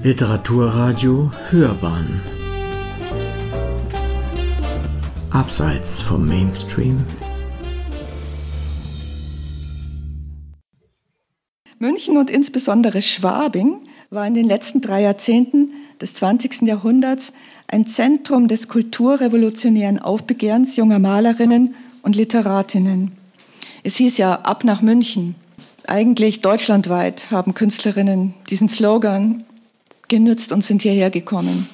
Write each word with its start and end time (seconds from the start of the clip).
Literaturradio 0.00 1.32
Hörbahn 1.50 2.20
Abseits 5.30 6.00
vom 6.00 6.24
Mainstream 6.24 7.04
München 11.80 12.16
und 12.16 12.30
insbesondere 12.30 13.02
Schwabing 13.02 13.80
war 14.10 14.24
in 14.24 14.34
den 14.34 14.46
letzten 14.46 14.80
drei 14.80 15.02
Jahrzehnten 15.02 15.72
des 16.00 16.14
20. 16.14 16.62
Jahrhunderts 16.62 17.32
ein 17.66 17.84
Zentrum 17.84 18.46
des 18.46 18.68
kulturrevolutionären 18.68 19.98
Aufbegehrens 19.98 20.76
junger 20.76 21.00
Malerinnen 21.00 21.74
und 22.02 22.14
Literatinnen. 22.14 23.10
Es 23.82 23.96
hieß 23.96 24.16
ja 24.18 24.34
ab 24.42 24.62
nach 24.62 24.80
München. 24.80 25.34
Eigentlich 25.88 26.40
deutschlandweit 26.40 27.32
haben 27.32 27.54
Künstlerinnen 27.54 28.34
diesen 28.48 28.68
Slogan 28.68 29.42
genützt 30.08 30.52
und 30.52 30.64
sind 30.64 30.82
hierher 30.82 31.10
gekommen. 31.10 31.68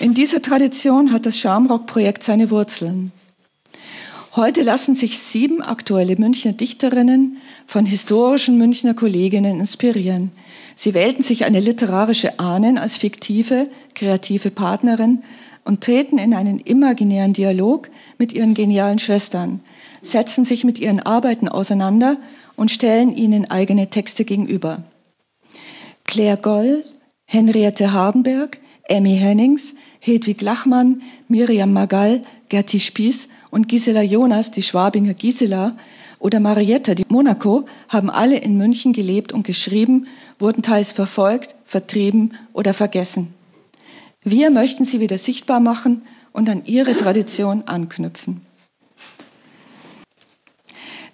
In 0.00 0.14
dieser 0.14 0.42
Tradition 0.42 1.12
hat 1.12 1.26
das 1.26 1.38
Schamrock-Projekt 1.38 2.22
seine 2.22 2.50
Wurzeln. 2.50 3.12
Heute 4.36 4.62
lassen 4.62 4.96
sich 4.96 5.18
sieben 5.18 5.62
aktuelle 5.62 6.16
Münchner 6.16 6.52
Dichterinnen 6.52 7.36
von 7.66 7.86
historischen 7.86 8.58
Münchner 8.58 8.94
Kolleginnen 8.94 9.60
inspirieren. 9.60 10.32
Sie 10.74 10.92
wählten 10.92 11.22
sich 11.22 11.44
eine 11.44 11.60
literarische 11.60 12.40
Ahnen 12.40 12.76
als 12.76 12.96
fiktive, 12.96 13.68
kreative 13.94 14.50
Partnerin 14.50 15.20
und 15.64 15.82
treten 15.82 16.18
in 16.18 16.34
einen 16.34 16.58
imaginären 16.58 17.32
Dialog 17.32 17.88
mit 18.18 18.32
ihren 18.32 18.54
genialen 18.54 18.98
Schwestern, 18.98 19.60
setzen 20.02 20.44
sich 20.44 20.64
mit 20.64 20.80
ihren 20.80 20.98
Arbeiten 20.98 21.48
auseinander 21.48 22.16
und 22.56 22.72
stellen 22.72 23.16
ihnen 23.16 23.50
eigene 23.50 23.88
Texte 23.88 24.24
gegenüber. 24.24 24.82
Claire 26.04 26.36
Goll, 26.36 26.84
Henriette 27.34 27.92
Hardenberg, 27.92 28.58
Emmy 28.84 29.16
Hennings, 29.16 29.74
Hedwig 29.98 30.40
Lachmann, 30.40 31.02
Miriam 31.26 31.72
Magall, 31.72 32.22
Gerti 32.48 32.78
Spieß 32.78 33.28
und 33.50 33.68
Gisela 33.68 34.02
Jonas, 34.02 34.52
die 34.52 34.62
Schwabinger 34.62 35.14
Gisela, 35.14 35.76
oder 36.20 36.38
Marietta, 36.38 36.94
die 36.94 37.04
Monaco, 37.08 37.66
haben 37.88 38.08
alle 38.08 38.38
in 38.38 38.56
München 38.56 38.92
gelebt 38.92 39.32
und 39.32 39.44
geschrieben, 39.44 40.06
wurden 40.38 40.62
teils 40.62 40.92
verfolgt, 40.92 41.56
vertrieben 41.66 42.34
oder 42.52 42.72
vergessen. 42.72 43.34
Wir 44.22 44.50
möchten 44.50 44.84
sie 44.84 45.00
wieder 45.00 45.18
sichtbar 45.18 45.58
machen 45.58 46.02
und 46.32 46.48
an 46.48 46.64
ihre 46.66 46.96
Tradition 46.96 47.64
anknüpfen. 47.66 48.42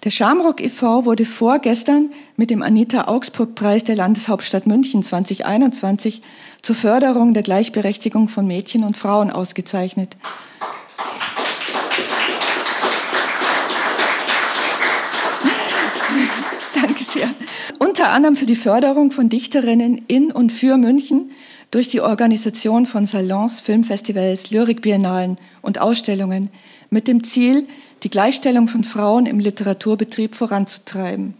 Der 0.03 0.09
Schamrock 0.09 0.61
e.V. 0.61 1.05
wurde 1.05 1.25
vorgestern 1.25 2.09
mit 2.35 2.49
dem 2.49 2.63
Anita 2.63 3.07
Augsburg 3.07 3.53
Preis 3.53 3.83
der 3.83 3.95
Landeshauptstadt 3.95 4.65
München 4.65 5.03
2021 5.03 6.23
zur 6.63 6.75
Förderung 6.75 7.35
der 7.35 7.43
Gleichberechtigung 7.43 8.27
von 8.27 8.47
Mädchen 8.47 8.83
und 8.83 8.97
Frauen 8.97 9.29
ausgezeichnet. 9.29 10.17
Danke 16.73 17.03
sehr. 17.03 17.29
Unter 17.77 18.09
anderem 18.09 18.35
für 18.35 18.47
die 18.47 18.55
Förderung 18.55 19.11
von 19.11 19.29
Dichterinnen 19.29 20.01
in 20.07 20.31
und 20.31 20.51
für 20.51 20.77
München 20.77 21.29
durch 21.69 21.89
die 21.89 22.01
Organisation 22.01 22.87
von 22.87 23.05
Salons, 23.05 23.61
Filmfestivals, 23.61 24.49
Lyrikbiennalen 24.49 25.37
und 25.61 25.79
Ausstellungen 25.79 26.49
mit 26.89 27.07
dem 27.07 27.23
Ziel, 27.23 27.67
die 28.03 28.09
Gleichstellung 28.09 28.67
von 28.67 28.83
Frauen 28.83 29.25
im 29.25 29.39
Literaturbetrieb 29.39 30.35
voranzutreiben 30.35 31.35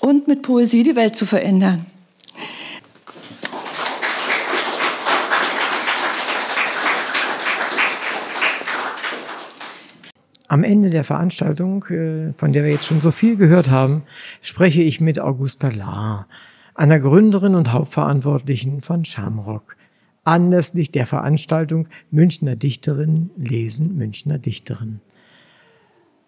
und 0.00 0.26
mit 0.26 0.42
Poesie 0.42 0.82
die 0.82 0.96
Welt 0.96 1.16
zu 1.16 1.26
verändern. 1.26 1.84
Am 10.50 10.64
Ende 10.64 10.88
der 10.88 11.04
Veranstaltung, 11.04 11.84
äh, 11.90 12.32
von 12.32 12.54
der 12.54 12.64
wir 12.64 12.70
jetzt 12.70 12.86
schon 12.86 13.02
so 13.02 13.10
viel 13.10 13.36
gehört 13.36 13.68
haben, 13.68 14.04
spreche 14.40 14.82
ich 14.82 14.98
mit 14.98 15.20
Augusta 15.20 15.68
Lahr, 15.68 16.26
einer 16.74 16.98
Gründerin 17.00 17.54
und 17.54 17.70
Hauptverantwortlichen 17.72 18.80
von 18.80 19.04
Schamrock, 19.04 19.76
anlässlich 20.24 20.90
der 20.90 21.06
Veranstaltung 21.06 21.86
Münchner 22.10 22.56
Dichterinnen 22.56 23.30
lesen 23.36 23.94
Münchner 23.98 24.38
Dichterinnen. 24.38 25.02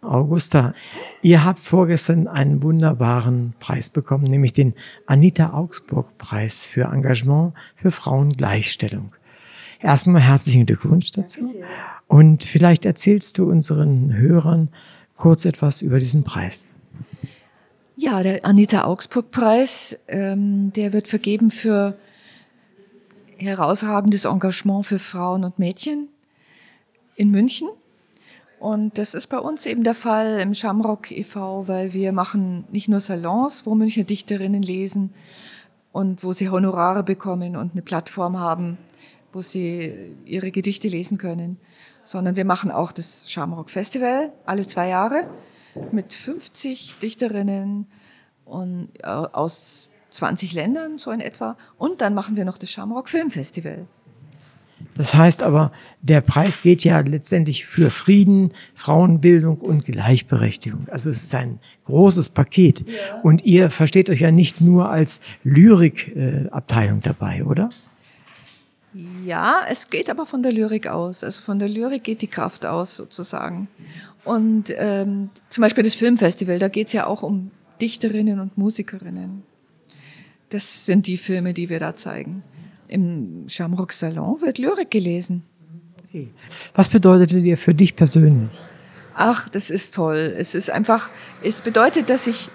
Augusta, 0.03 0.75
ihr 1.23 1.45
habt 1.45 1.59
vorgestern 1.59 2.27
einen 2.27 2.63
wunderbaren 2.63 3.55
Preis 3.61 3.91
bekommen, 3.91 4.25
nämlich 4.25 4.53
den 4.53 4.75
Anita 5.07 5.53
Augsburg 5.53 6.17
Preis 6.19 6.65
für 6.65 6.85
Engagement 6.85 7.53
für 7.77 7.91
Frauengleichstellung. 7.91 9.13
Erstmal 9.81 10.21
herzlichen 10.21 10.67
Glückwunsch 10.67 11.13
dazu. 11.13 11.55
Und 12.07 12.45
vielleicht 12.45 12.85
erzählst 12.85 13.39
du 13.39 13.51
unseren 13.51 14.15
Hörern 14.15 14.69
kurz 15.15 15.45
etwas 15.45 15.83
über 15.83 15.99
diesen 15.99 16.25
Preis. 16.25 16.75
Ja, 17.97 18.23
der 18.23 18.45
Anita 18.45 18.85
Augsburg 18.85 19.31
Preis, 19.31 19.99
ähm, 20.09 20.73
der 20.73 20.93
wird 20.93 21.07
vergeben 21.07 21.51
für 21.51 21.99
herausragendes 23.37 24.25
Engagement 24.25 24.87
für 24.87 24.99
Frauen 24.99 25.45
und 25.45 25.59
Mädchen 25.59 26.09
in 27.17 27.31
München. 27.31 27.69
Und 28.61 28.99
das 28.99 29.15
ist 29.15 29.29
bei 29.29 29.39
uns 29.39 29.65
eben 29.65 29.85
der 29.85 29.95
Fall 29.95 30.39
im 30.39 30.53
Shamrock 30.53 31.11
e.V., 31.11 31.67
weil 31.67 31.95
wir 31.95 32.13
machen 32.13 32.67
nicht 32.71 32.89
nur 32.89 33.01
Salons, 33.01 33.65
wo 33.65 33.75
Münchner 33.75 34.05
Dichterinnen 34.05 34.63
lesen 34.63 35.15
und 35.93 36.23
wo 36.23 36.35
sie 36.35 36.51
Honorare 36.51 37.03
bekommen 37.03 37.57
und 37.57 37.73
eine 37.73 37.81
Plattform 37.81 38.39
haben, 38.39 38.77
wo 39.33 39.41
sie 39.41 40.15
ihre 40.27 40.51
Gedichte 40.51 40.89
lesen 40.89 41.17
können, 41.17 41.57
sondern 42.05 42.37
wir 42.37 42.45
machen 42.45 42.71
auch 42.71 42.93
das 42.93 43.31
Shamrock 43.31 43.71
Festival 43.71 44.31
alle 44.45 44.67
zwei 44.67 44.89
Jahre 44.89 45.27
mit 45.91 46.13
50 46.13 46.97
Dichterinnen 47.01 47.87
und, 48.45 48.91
äh, 48.99 49.07
aus 49.07 49.89
20 50.11 50.53
Ländern, 50.53 50.99
so 50.99 51.11
in 51.13 51.21
etwa. 51.21 51.57
Und 51.79 52.03
dann 52.03 52.13
machen 52.13 52.37
wir 52.37 52.45
noch 52.45 52.59
das 52.59 52.71
Shamrock 52.71 53.09
Filmfestival. 53.09 53.87
Das 54.95 55.15
heißt 55.15 55.43
aber, 55.43 55.73
der 56.03 56.21
Preis 56.21 56.63
geht 56.63 56.85
ja 56.85 57.01
letztendlich 57.01 57.65
für 57.65 57.91
Frieden, 57.91 58.53
Frauenbildung 58.75 59.59
und 59.59 59.85
Gleichberechtigung. 59.85 60.87
Also 60.91 61.11
es 61.11 61.25
ist 61.25 61.35
ein 61.35 61.59
großes 61.85 62.31
Paket. 62.31 62.81
Ja. 62.81 63.21
Und 63.23 63.45
ihr 63.45 63.71
versteht 63.71 64.11
euch 64.11 64.21
ja 64.21 64.31
nicht 64.31 64.61
nur 64.61 64.91
als 64.91 65.21
Lyrikabteilung 65.45 67.01
dabei, 67.01 67.45
oder? 67.45 67.71
Ja, 69.25 69.63
es 69.71 69.89
geht 69.89 70.11
aber 70.11 70.27
von 70.27 70.43
der 70.43 70.53
Lyrik 70.53 70.89
aus. 70.89 71.23
Also 71.23 71.43
von 71.43 71.59
der 71.59 71.69
Lyrik 71.69 72.03
geht 72.03 72.23
die 72.23 72.27
Kraft 72.27 72.67
aus 72.67 72.97
sozusagen. 72.97 73.69
Und 74.25 74.75
ähm, 74.77 75.31
zum 75.49 75.63
Beispiel 75.63 75.85
das 75.85 75.95
Filmfestival, 75.95 76.59
da 76.59 76.69
geht 76.69 76.89
es 76.89 76.93
ja 76.93 77.07
auch 77.07 77.23
um 77.23 77.51
Dichterinnen 77.81 78.41
und 78.41 78.59
Musikerinnen. 78.59 79.43
Das 80.51 80.85
sind 80.85 81.07
die 81.07 81.17
Filme, 81.17 81.55
die 81.55 81.69
wir 81.69 81.79
da 81.79 81.95
zeigen. 81.95 82.43
Im 82.91 83.45
Shamrock 83.47 83.93
Salon 83.93 84.43
wird 84.43 84.59
Lyrik 84.59 84.91
gelesen. 84.91 85.45
Okay. 86.09 86.29
Was 86.75 86.89
bedeutet 86.89 87.31
dir 87.31 87.57
für 87.57 87.73
dich 87.73 87.95
persönlich? 87.95 88.51
Ach, 89.15 89.49
das 89.49 89.71
ist 89.71 89.95
toll. 89.95 90.35
Es 90.37 90.57
ist 90.57 90.71
einfach, 90.71 91.11
es 91.41 91.61
bedeutet, 91.61 92.11
dass 92.11 92.27
ich 92.27 92.49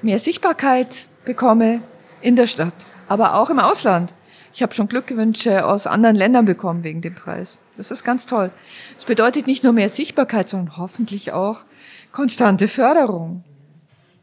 mehr 0.00 0.18
Sichtbarkeit 0.18 1.08
bekomme 1.26 1.82
in 2.22 2.36
der 2.36 2.46
Stadt, 2.46 2.74
aber 3.06 3.34
auch 3.34 3.50
im 3.50 3.58
Ausland. 3.58 4.14
Ich 4.54 4.62
habe 4.62 4.72
schon 4.72 4.88
Glückwünsche 4.88 5.66
aus 5.66 5.86
anderen 5.86 6.16
Ländern 6.16 6.46
bekommen 6.46 6.84
wegen 6.84 7.02
dem 7.02 7.14
Preis. 7.14 7.58
Das 7.76 7.90
ist 7.90 8.02
ganz 8.02 8.24
toll. 8.24 8.50
Es 8.96 9.04
bedeutet 9.04 9.46
nicht 9.46 9.62
nur 9.62 9.74
mehr 9.74 9.90
Sichtbarkeit, 9.90 10.48
sondern 10.48 10.78
hoffentlich 10.78 11.32
auch 11.32 11.64
konstante 12.12 12.66
Förderung. 12.66 13.44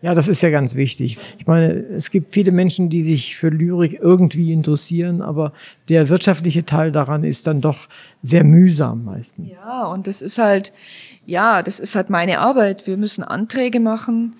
Ja, 0.01 0.13
das 0.13 0.29
ist 0.29 0.41
ja 0.41 0.49
ganz 0.49 0.75
wichtig. 0.75 1.17
Ich 1.39 1.45
meine, 1.45 1.73
es 1.73 2.09
gibt 2.09 2.33
viele 2.33 2.53
Menschen, 2.53 2.89
die 2.89 3.03
sich 3.03 3.35
für 3.35 3.49
Lyrik 3.49 3.99
irgendwie 4.01 4.53
interessieren, 4.53 5.21
aber 5.21 5.51
der 5.89 6.07
wirtschaftliche 6.07 6.65
Teil 6.65 6.93
daran 6.93 7.25
ist 7.25 7.47
dann 7.47 7.59
doch 7.59 7.89
sehr 8.23 8.45
mühsam 8.45 9.03
meistens. 9.03 9.55
Ja, 9.55 9.85
und 9.87 10.07
das 10.07 10.21
ist 10.21 10.37
halt, 10.37 10.71
ja, 11.25 11.61
das 11.63 11.81
ist 11.81 11.95
halt 11.95 12.09
meine 12.09 12.39
Arbeit. 12.39 12.87
Wir 12.87 12.95
müssen 12.95 13.25
Anträge 13.25 13.81
machen, 13.81 14.35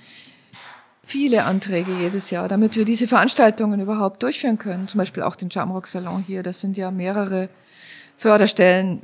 viele 1.02 1.44
Anträge 1.44 1.92
jedes 2.00 2.30
Jahr, 2.30 2.48
damit 2.48 2.78
wir 2.78 2.86
diese 2.86 3.08
Veranstaltungen 3.08 3.82
überhaupt 3.82 4.24
durchführen 4.24 4.60
können. 4.60 4.88
Zum 4.88 5.00
Beispiel 5.00 5.24
auch 5.24 5.36
den 5.36 5.50
Jamrock 5.50 5.88
Salon 5.88 6.24
hier. 6.26 6.42
Das 6.42 6.62
sind 6.62 6.78
ja 6.78 6.90
mehrere 6.90 7.50
Förderstellen 8.16 9.02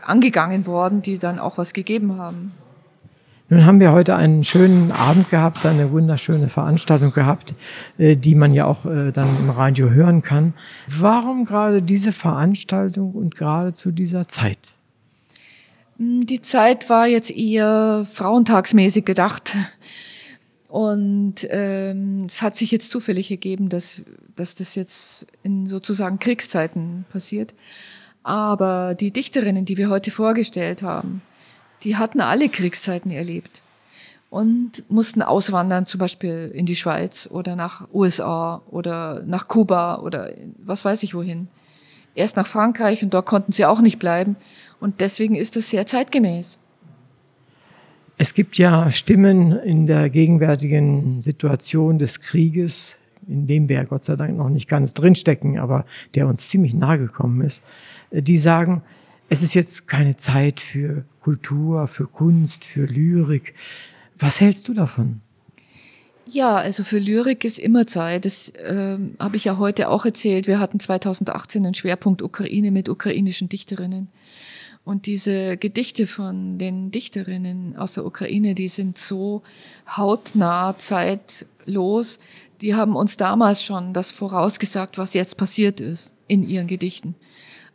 angegangen 0.00 0.64
worden, 0.64 1.02
die 1.02 1.18
dann 1.18 1.38
auch 1.38 1.58
was 1.58 1.74
gegeben 1.74 2.16
haben. 2.16 2.52
Nun 3.52 3.66
haben 3.66 3.80
wir 3.80 3.92
heute 3.92 4.16
einen 4.16 4.44
schönen 4.44 4.92
Abend 4.92 5.28
gehabt, 5.28 5.66
eine 5.66 5.92
wunderschöne 5.92 6.48
Veranstaltung 6.48 7.12
gehabt, 7.12 7.54
äh, 7.98 8.16
die 8.16 8.34
man 8.34 8.54
ja 8.54 8.64
auch 8.64 8.86
äh, 8.86 9.12
dann 9.12 9.28
im 9.36 9.50
Radio 9.50 9.90
hören 9.90 10.22
kann. 10.22 10.54
Warum 10.88 11.44
gerade 11.44 11.82
diese 11.82 12.12
Veranstaltung 12.12 13.12
und 13.12 13.34
gerade 13.34 13.74
zu 13.74 13.90
dieser 13.90 14.26
Zeit? 14.26 14.58
Hm, 15.98 16.24
die 16.24 16.40
Zeit 16.40 16.88
war 16.88 17.06
jetzt 17.06 17.30
eher 17.30 18.06
frauentagsmäßig 18.10 19.04
gedacht. 19.04 19.54
Und 20.68 21.46
ähm, 21.50 22.24
es 22.26 22.40
hat 22.40 22.56
sich 22.56 22.70
jetzt 22.70 22.90
zufällig 22.90 23.30
ergeben, 23.30 23.68
dass, 23.68 24.00
dass 24.34 24.54
das 24.54 24.76
jetzt 24.76 25.26
in 25.42 25.66
sozusagen 25.66 26.18
Kriegszeiten 26.18 27.04
passiert. 27.12 27.54
Aber 28.22 28.94
die 28.94 29.10
Dichterinnen, 29.10 29.66
die 29.66 29.76
wir 29.76 29.90
heute 29.90 30.10
vorgestellt 30.10 30.82
haben, 30.82 31.20
die 31.82 31.96
hatten 31.96 32.20
alle 32.20 32.48
Kriegszeiten 32.48 33.10
erlebt 33.10 33.62
und 34.30 34.84
mussten 34.90 35.20
auswandern, 35.20 35.86
zum 35.86 35.98
Beispiel 35.98 36.50
in 36.54 36.64
die 36.64 36.76
Schweiz 36.76 37.28
oder 37.30 37.54
nach 37.54 37.86
USA 37.92 38.62
oder 38.70 39.22
nach 39.26 39.46
Kuba 39.48 39.96
oder 39.98 40.30
was 40.64 40.84
weiß 40.84 41.02
ich 41.02 41.14
wohin. 41.14 41.48
Erst 42.14 42.36
nach 42.36 42.46
Frankreich 42.46 43.02
und 43.02 43.12
dort 43.12 43.26
konnten 43.26 43.52
sie 43.52 43.66
auch 43.66 43.80
nicht 43.80 43.98
bleiben. 43.98 44.36
Und 44.80 45.00
deswegen 45.00 45.34
ist 45.34 45.56
das 45.56 45.70
sehr 45.70 45.86
zeitgemäß. 45.86 46.58
Es 48.18 48.34
gibt 48.34 48.58
ja 48.58 48.90
Stimmen 48.90 49.52
in 49.52 49.86
der 49.86 50.10
gegenwärtigen 50.10 51.20
Situation 51.20 51.98
des 51.98 52.20
Krieges, 52.20 52.96
in 53.26 53.46
dem 53.46 53.68
wir 53.68 53.84
Gott 53.84 54.04
sei 54.04 54.16
Dank 54.16 54.36
noch 54.36 54.48
nicht 54.48 54.68
ganz 54.68 54.94
drinstecken, 54.94 55.58
aber 55.58 55.84
der 56.14 56.26
uns 56.26 56.48
ziemlich 56.48 56.74
nahe 56.74 56.98
gekommen 56.98 57.40
ist, 57.40 57.62
die 58.10 58.38
sagen, 58.38 58.82
es 59.32 59.42
ist 59.42 59.54
jetzt 59.54 59.88
keine 59.88 60.14
Zeit 60.16 60.60
für 60.60 61.06
Kultur, 61.18 61.88
für 61.88 62.06
Kunst, 62.06 62.66
für 62.66 62.84
Lyrik. 62.84 63.54
Was 64.18 64.42
hältst 64.42 64.68
du 64.68 64.74
davon? 64.74 65.22
Ja, 66.30 66.56
also 66.56 66.84
für 66.84 66.98
Lyrik 66.98 67.42
ist 67.46 67.58
immer 67.58 67.86
Zeit. 67.86 68.26
Das 68.26 68.50
äh, 68.50 68.98
habe 69.18 69.36
ich 69.36 69.44
ja 69.44 69.56
heute 69.56 69.88
auch 69.88 70.04
erzählt. 70.04 70.46
Wir 70.48 70.60
hatten 70.60 70.80
2018 70.80 71.64
einen 71.64 71.72
Schwerpunkt 71.72 72.20
Ukraine 72.20 72.70
mit 72.70 72.90
ukrainischen 72.90 73.48
Dichterinnen. 73.48 74.08
Und 74.84 75.06
diese 75.06 75.56
Gedichte 75.56 76.06
von 76.06 76.58
den 76.58 76.90
Dichterinnen 76.90 77.74
aus 77.78 77.94
der 77.94 78.04
Ukraine, 78.04 78.54
die 78.54 78.68
sind 78.68 78.98
so 78.98 79.42
hautnah, 79.96 80.76
zeitlos. 80.76 82.18
Die 82.60 82.74
haben 82.74 82.96
uns 82.96 83.16
damals 83.16 83.62
schon 83.64 83.94
das 83.94 84.12
vorausgesagt, 84.12 84.98
was 84.98 85.14
jetzt 85.14 85.38
passiert 85.38 85.80
ist 85.80 86.12
in 86.28 86.46
ihren 86.46 86.66
Gedichten. 86.66 87.14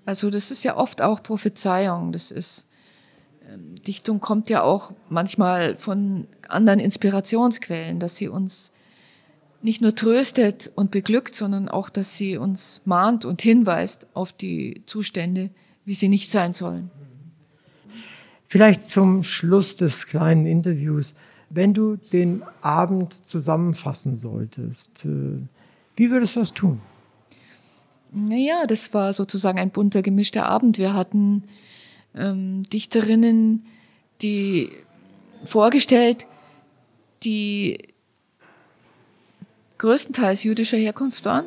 Also 0.07 0.29
das 0.29 0.51
ist 0.51 0.63
ja 0.63 0.77
oft 0.77 1.01
auch 1.01 1.21
Prophezeiung. 1.21 2.13
Das 2.13 2.31
ist 2.31 2.65
ähm, 3.45 3.75
Dichtung 3.83 4.21
kommt 4.21 4.49
ja 4.49 4.63
auch 4.63 4.93
manchmal 5.09 5.77
von 5.77 6.27
anderen 6.47 6.79
Inspirationsquellen, 6.79 7.99
dass 7.99 8.15
sie 8.15 8.29
uns 8.29 8.71
nicht 9.61 9.81
nur 9.81 9.95
tröstet 9.95 10.71
und 10.75 10.91
beglückt, 10.91 11.35
sondern 11.35 11.67
auch, 11.67 11.89
dass 11.89 12.15
sie 12.15 12.37
uns 12.37 12.81
mahnt 12.85 13.25
und 13.25 13.41
hinweist 13.41 14.07
auf 14.13 14.31
die 14.31 14.81
Zustände, 14.85 15.49
wie 15.83 15.93
sie 15.93 16.07
nicht 16.07 16.31
sein 16.31 16.53
sollen. 16.53 16.89
Vielleicht 18.47 18.83
zum 18.83 19.23
Schluss 19.23 19.75
des 19.75 20.07
kleinen 20.07 20.45
Interviews, 20.45 21.15
wenn 21.49 21.73
du 21.73 21.97
den 21.97 22.43
Abend 22.61 23.11
zusammenfassen 23.25 24.15
solltest, 24.15 25.03
äh, 25.03 25.41
wie 25.97 26.11
würdest 26.11 26.37
du 26.37 26.39
das 26.39 26.53
tun? 26.53 26.79
Naja, 28.11 28.65
das 28.67 28.93
war 28.93 29.13
sozusagen 29.13 29.59
ein 29.59 29.71
bunter, 29.71 30.01
gemischter 30.01 30.45
Abend. 30.45 30.77
Wir 30.77 30.93
hatten 30.93 31.43
ähm, 32.15 32.63
Dichterinnen, 32.63 33.65
die 34.21 34.71
vorgestellt, 35.43 36.27
die 37.23 37.77
größtenteils 39.77 40.43
jüdischer 40.43 40.77
Herkunft 40.77 41.25
waren, 41.25 41.45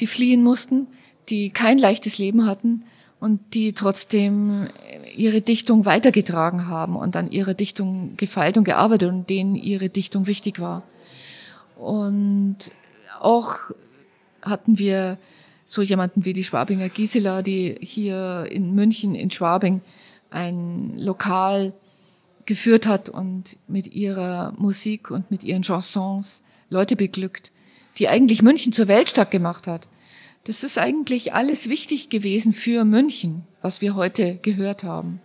die 0.00 0.06
fliehen 0.06 0.42
mussten, 0.42 0.86
die 1.28 1.50
kein 1.50 1.78
leichtes 1.78 2.18
Leben 2.18 2.46
hatten 2.46 2.84
und 3.20 3.54
die 3.54 3.72
trotzdem 3.72 4.66
ihre 5.14 5.42
Dichtung 5.42 5.84
weitergetragen 5.84 6.68
haben 6.68 6.96
und 6.96 7.16
an 7.16 7.30
ihrer 7.30 7.54
Dichtung 7.54 8.16
gefeilt 8.16 8.56
und 8.56 8.64
gearbeitet 8.64 9.10
und 9.10 9.28
denen 9.28 9.56
ihre 9.56 9.90
Dichtung 9.90 10.26
wichtig 10.26 10.60
war. 10.60 10.82
Und 11.76 12.56
auch 13.20 13.56
hatten 14.42 14.78
wir 14.78 15.18
so 15.70 15.82
jemanden 15.82 16.24
wie 16.24 16.32
die 16.32 16.44
Schwabinger 16.44 16.88
Gisela, 16.88 17.42
die 17.42 17.76
hier 17.82 18.46
in 18.50 18.74
München, 18.74 19.14
in 19.14 19.30
Schwabing, 19.30 19.82
ein 20.30 20.94
Lokal 20.96 21.74
geführt 22.46 22.86
hat 22.86 23.10
und 23.10 23.58
mit 23.68 23.88
ihrer 23.94 24.54
Musik 24.56 25.10
und 25.10 25.30
mit 25.30 25.44
ihren 25.44 25.62
Chansons 25.62 26.42
Leute 26.70 26.96
beglückt, 26.96 27.52
die 27.98 28.08
eigentlich 28.08 28.40
München 28.40 28.72
zur 28.72 28.88
Weltstadt 28.88 29.30
gemacht 29.30 29.66
hat. 29.66 29.88
Das 30.44 30.64
ist 30.64 30.78
eigentlich 30.78 31.34
alles 31.34 31.68
wichtig 31.68 32.08
gewesen 32.08 32.54
für 32.54 32.86
München, 32.86 33.42
was 33.60 33.82
wir 33.82 33.94
heute 33.94 34.36
gehört 34.40 34.84
haben. 34.84 35.20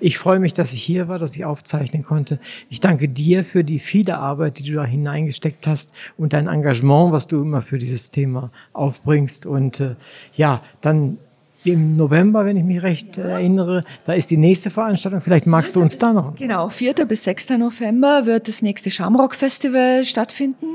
Ich 0.00 0.18
freue 0.18 0.38
mich, 0.38 0.52
dass 0.52 0.72
ich 0.72 0.82
hier 0.82 1.08
war, 1.08 1.18
dass 1.18 1.36
ich 1.36 1.44
aufzeichnen 1.44 2.02
konnte. 2.02 2.38
Ich 2.68 2.80
danke 2.80 3.08
dir 3.08 3.44
für 3.44 3.64
die 3.64 3.78
viele 3.78 4.18
Arbeit, 4.18 4.58
die 4.58 4.64
du 4.64 4.74
da 4.74 4.84
hineingesteckt 4.84 5.66
hast 5.66 5.90
und 6.16 6.32
dein 6.32 6.46
Engagement, 6.46 7.12
was 7.12 7.26
du 7.26 7.42
immer 7.42 7.62
für 7.62 7.78
dieses 7.78 8.10
Thema 8.10 8.50
aufbringst. 8.72 9.46
Und 9.46 9.80
äh, 9.80 9.96
ja, 10.34 10.62
dann 10.80 11.18
im 11.64 11.96
November, 11.96 12.46
wenn 12.46 12.56
ich 12.56 12.64
mich 12.64 12.82
recht 12.82 13.16
ja. 13.16 13.24
erinnere, 13.24 13.84
da 14.04 14.14
ist 14.14 14.30
die 14.30 14.36
nächste 14.36 14.70
Veranstaltung. 14.70 15.20
Vielleicht 15.20 15.46
magst 15.46 15.76
du 15.76 15.80
uns 15.80 15.98
da 15.98 16.12
noch. 16.12 16.34
Genau, 16.36 16.68
4. 16.68 16.94
bis 17.06 17.24
6. 17.24 17.50
November 17.50 18.26
wird 18.26 18.48
das 18.48 18.62
nächste 18.62 18.90
Shamrock 18.90 19.34
Festival 19.34 20.04
stattfinden 20.04 20.66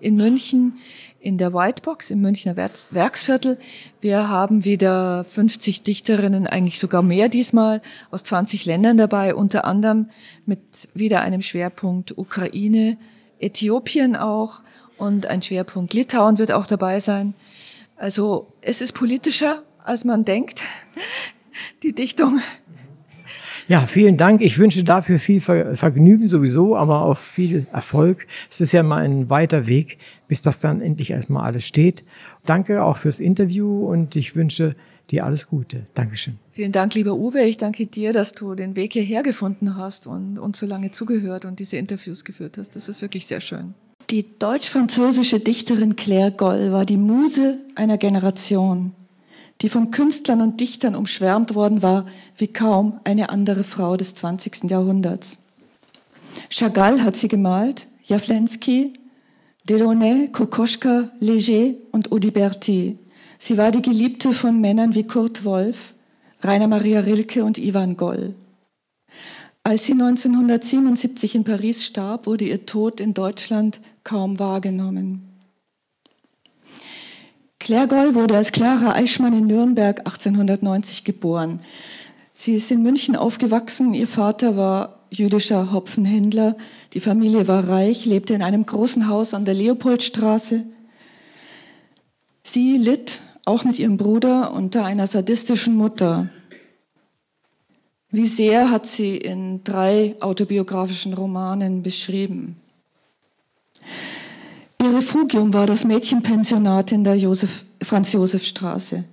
in 0.00 0.16
München 0.16 0.78
in 1.20 1.36
der 1.36 1.52
Whitebox 1.52 2.10
im 2.10 2.22
Münchner 2.22 2.56
Werksviertel. 2.56 3.58
Wir 4.00 4.28
haben 4.28 4.64
wieder 4.64 5.24
50 5.24 5.82
Dichterinnen, 5.82 6.46
eigentlich 6.46 6.78
sogar 6.78 7.02
mehr 7.02 7.28
diesmal, 7.28 7.82
aus 8.10 8.24
20 8.24 8.64
Ländern 8.64 8.96
dabei, 8.96 9.34
unter 9.34 9.66
anderem 9.66 10.08
mit 10.46 10.88
wieder 10.94 11.20
einem 11.20 11.42
Schwerpunkt 11.42 12.16
Ukraine, 12.16 12.96
Äthiopien 13.38 14.16
auch 14.16 14.62
und 14.96 15.26
ein 15.26 15.42
Schwerpunkt 15.42 15.92
Litauen 15.92 16.38
wird 16.38 16.52
auch 16.52 16.66
dabei 16.66 17.00
sein. 17.00 17.34
Also 17.96 18.52
es 18.62 18.80
ist 18.80 18.92
politischer, 18.92 19.62
als 19.84 20.04
man 20.04 20.24
denkt, 20.24 20.62
die 21.82 21.94
Dichtung. 21.94 22.40
Ja, 23.70 23.86
vielen 23.86 24.16
Dank. 24.16 24.40
Ich 24.40 24.58
wünsche 24.58 24.82
dafür 24.82 25.20
viel 25.20 25.40
Vergnügen 25.40 26.26
sowieso, 26.26 26.76
aber 26.76 27.04
auch 27.04 27.16
viel 27.16 27.68
Erfolg. 27.72 28.26
Es 28.50 28.60
ist 28.60 28.72
ja 28.72 28.82
mal 28.82 29.04
ein 29.04 29.30
weiter 29.30 29.68
Weg, 29.68 29.98
bis 30.26 30.42
das 30.42 30.58
dann 30.58 30.80
endlich 30.80 31.12
erstmal 31.12 31.44
alles 31.44 31.68
steht. 31.68 32.02
Danke 32.44 32.82
auch 32.82 32.96
fürs 32.96 33.20
Interview 33.20 33.86
und 33.86 34.16
ich 34.16 34.34
wünsche 34.34 34.74
dir 35.12 35.24
alles 35.24 35.46
Gute. 35.46 35.86
Dankeschön. 35.94 36.36
Vielen 36.50 36.72
Dank, 36.72 36.96
lieber 36.96 37.14
Uwe. 37.14 37.42
Ich 37.42 37.58
danke 37.58 37.86
dir, 37.86 38.12
dass 38.12 38.32
du 38.32 38.56
den 38.56 38.74
Weg 38.74 38.94
hierher 38.94 39.22
gefunden 39.22 39.76
hast 39.76 40.08
und 40.08 40.40
uns 40.40 40.58
so 40.58 40.66
lange 40.66 40.90
zugehört 40.90 41.44
und 41.44 41.60
diese 41.60 41.76
Interviews 41.76 42.24
geführt 42.24 42.58
hast. 42.58 42.74
Das 42.74 42.88
ist 42.88 43.02
wirklich 43.02 43.26
sehr 43.26 43.40
schön. 43.40 43.74
Die 44.10 44.36
deutsch-französische 44.36 45.38
Dichterin 45.38 45.94
Claire 45.94 46.32
Goll 46.32 46.72
war 46.72 46.84
die 46.84 46.96
Muse 46.96 47.60
einer 47.76 47.98
Generation 47.98 48.94
die 49.62 49.68
von 49.68 49.90
Künstlern 49.90 50.40
und 50.40 50.60
Dichtern 50.60 50.94
umschwärmt 50.94 51.54
worden 51.54 51.82
war 51.82 52.06
wie 52.36 52.48
kaum 52.48 53.00
eine 53.04 53.28
andere 53.30 53.64
Frau 53.64 53.96
des 53.96 54.14
20. 54.14 54.70
Jahrhunderts. 54.70 55.38
Chagall 56.48 57.02
hat 57.02 57.16
sie 57.16 57.28
gemalt, 57.28 57.86
Jawlensky, 58.04 58.92
Delaunay, 59.68 60.28
Kokoschka, 60.28 61.10
Léger 61.20 61.74
und 61.92 62.12
Audiberti. 62.12 62.98
Sie 63.38 63.58
war 63.58 63.70
die 63.70 63.82
Geliebte 63.82 64.32
von 64.32 64.60
Männern 64.60 64.94
wie 64.94 65.04
Kurt 65.04 65.44
Wolf, 65.44 65.94
Rainer 66.42 66.68
Maria 66.68 67.00
Rilke 67.00 67.44
und 67.44 67.58
Ivan 67.58 67.96
Goll. 67.96 68.34
Als 69.62 69.84
sie 69.86 69.92
1977 69.92 71.34
in 71.34 71.44
Paris 71.44 71.84
starb, 71.84 72.26
wurde 72.26 72.46
ihr 72.46 72.64
Tod 72.64 73.00
in 73.00 73.12
Deutschland 73.12 73.78
kaum 74.04 74.38
wahrgenommen. 74.38 75.30
Claire 77.60 77.86
Goll 77.86 78.14
wurde 78.14 78.36
als 78.36 78.52
Clara 78.52 78.94
Eichmann 78.94 79.34
in 79.34 79.46
Nürnberg 79.46 79.98
1890 80.00 81.04
geboren. 81.04 81.60
Sie 82.32 82.54
ist 82.54 82.70
in 82.70 82.82
München 82.82 83.16
aufgewachsen. 83.16 83.92
Ihr 83.92 84.08
Vater 84.08 84.56
war 84.56 85.00
jüdischer 85.10 85.70
Hopfenhändler. 85.70 86.56
Die 86.94 87.00
Familie 87.00 87.46
war 87.48 87.68
reich, 87.68 88.06
lebte 88.06 88.32
in 88.32 88.42
einem 88.42 88.64
großen 88.64 89.08
Haus 89.08 89.34
an 89.34 89.44
der 89.44 89.52
Leopoldstraße. 89.52 90.64
Sie 92.42 92.78
litt 92.78 93.20
auch 93.44 93.64
mit 93.64 93.78
ihrem 93.78 93.98
Bruder 93.98 94.54
unter 94.54 94.86
einer 94.86 95.06
sadistischen 95.06 95.76
Mutter. 95.76 96.30
Wie 98.08 98.26
sehr 98.26 98.70
hat 98.70 98.86
sie 98.86 99.18
in 99.18 99.62
drei 99.64 100.16
autobiografischen 100.20 101.12
Romanen 101.12 101.82
beschrieben. 101.82 102.59
Ihr 104.82 104.94
Refugium 104.96 105.52
war 105.52 105.66
das 105.66 105.84
Mädchenpensionat 105.84 106.92
in 106.92 107.04
der 107.04 107.14
Josef, 107.14 107.66
Franz-Josef-Straße. 107.82 109.04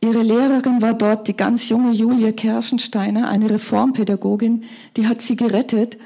Ihre 0.00 0.22
Lehrerin 0.22 0.82
war 0.82 0.94
dort 0.94 1.28
die 1.28 1.36
ganz 1.36 1.68
junge 1.68 1.92
Julia 1.92 2.32
Kerschensteiner, 2.32 3.28
eine 3.28 3.50
Reformpädagogin, 3.50 4.64
die 4.96 5.06
hat 5.06 5.22
sie 5.22 5.36
gerettet 5.36 5.96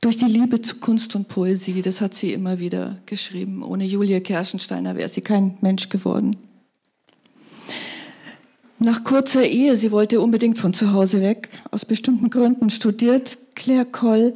durch 0.00 0.16
die 0.16 0.24
Liebe 0.24 0.60
zu 0.60 0.80
Kunst 0.80 1.14
und 1.14 1.28
Poesie. 1.28 1.80
Das 1.80 2.00
hat 2.00 2.14
sie 2.14 2.32
immer 2.32 2.58
wieder 2.58 2.98
geschrieben. 3.06 3.62
Ohne 3.62 3.84
Julia 3.84 4.18
Kerschensteiner 4.18 4.96
wäre 4.96 5.08
sie 5.08 5.20
kein 5.20 5.56
Mensch 5.60 5.88
geworden. 5.88 6.36
Nach 8.80 9.04
kurzer 9.04 9.46
Ehe, 9.46 9.76
sie 9.76 9.92
wollte 9.92 10.20
unbedingt 10.20 10.58
von 10.58 10.74
zu 10.74 10.92
Hause 10.92 11.22
weg, 11.22 11.50
aus 11.70 11.84
bestimmten 11.84 12.30
Gründen 12.30 12.68
studiert 12.68 13.38
Claire 13.54 13.84
Koll 13.84 14.34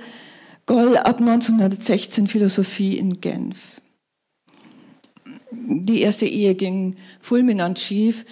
Goll 0.67 0.97
ab 0.97 1.21
1916 1.21 2.27
Philosophie 2.27 2.99
in 2.99 3.21
Genf. 3.21 3.81
Die 5.53 6.01
erste 6.03 6.27
Ehe 6.27 6.57
ging 6.57 6.97
fulminant 7.21 7.79
schief. 7.79 8.27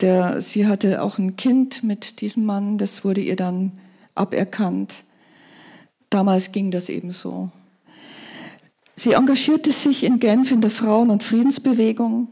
Der, 0.00 0.40
sie 0.40 0.66
hatte 0.66 1.02
auch 1.02 1.18
ein 1.18 1.36
Kind 1.36 1.82
mit 1.82 2.20
diesem 2.20 2.44
Mann, 2.44 2.78
das 2.78 3.04
wurde 3.04 3.20
ihr 3.20 3.34
dann 3.34 3.72
aberkannt. 4.14 5.04
Damals 6.08 6.52
ging 6.52 6.70
das 6.70 6.88
eben 6.88 7.10
so. 7.10 7.50
Sie 8.94 9.12
engagierte 9.12 9.72
sich 9.72 10.04
in 10.04 10.20
Genf 10.20 10.50
in 10.50 10.60
der 10.60 10.70
Frauen- 10.70 11.10
und 11.10 11.24
Friedensbewegung. 11.24 12.28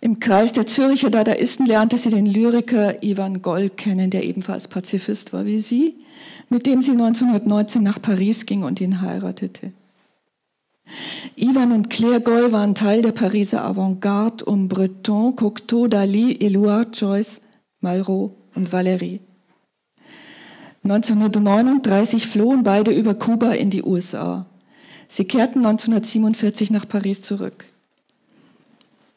Im 0.00 0.18
Kreis 0.18 0.52
der 0.52 0.66
Züricher 0.66 1.10
Dadaisten 1.10 1.66
lernte 1.66 1.98
sie 1.98 2.10
den 2.10 2.26
Lyriker 2.26 3.02
Ivan 3.02 3.42
Goll 3.42 3.70
kennen, 3.70 4.10
der 4.10 4.24
ebenfalls 4.24 4.68
Pazifist 4.68 5.32
war 5.32 5.44
wie 5.44 5.60
sie, 5.60 5.96
mit 6.48 6.66
dem 6.66 6.82
sie 6.82 6.92
1919 6.92 7.82
nach 7.82 8.00
Paris 8.00 8.46
ging 8.46 8.62
und 8.62 8.80
ihn 8.80 9.02
heiratete. 9.02 9.72
Ivan 11.36 11.72
und 11.72 11.90
Claire 11.90 12.20
Goll 12.20 12.52
waren 12.52 12.74
Teil 12.74 13.02
der 13.02 13.12
Pariser 13.12 13.64
Avantgarde 13.64 14.44
um 14.44 14.68
Breton, 14.68 15.36
Cocteau, 15.36 15.86
Dali, 15.86 16.36
Éluard, 16.40 16.98
Joyce, 16.98 17.40
Malraux 17.80 18.32
und 18.54 18.72
Valéry. 18.72 19.20
1939 20.82 22.26
flohen 22.26 22.62
beide 22.62 22.90
über 22.90 23.14
Kuba 23.14 23.52
in 23.52 23.70
die 23.70 23.82
USA. 23.82 24.46
Sie 25.08 25.24
kehrten 25.24 25.58
1947 25.58 26.70
nach 26.70 26.88
Paris 26.88 27.20
zurück. 27.22 27.66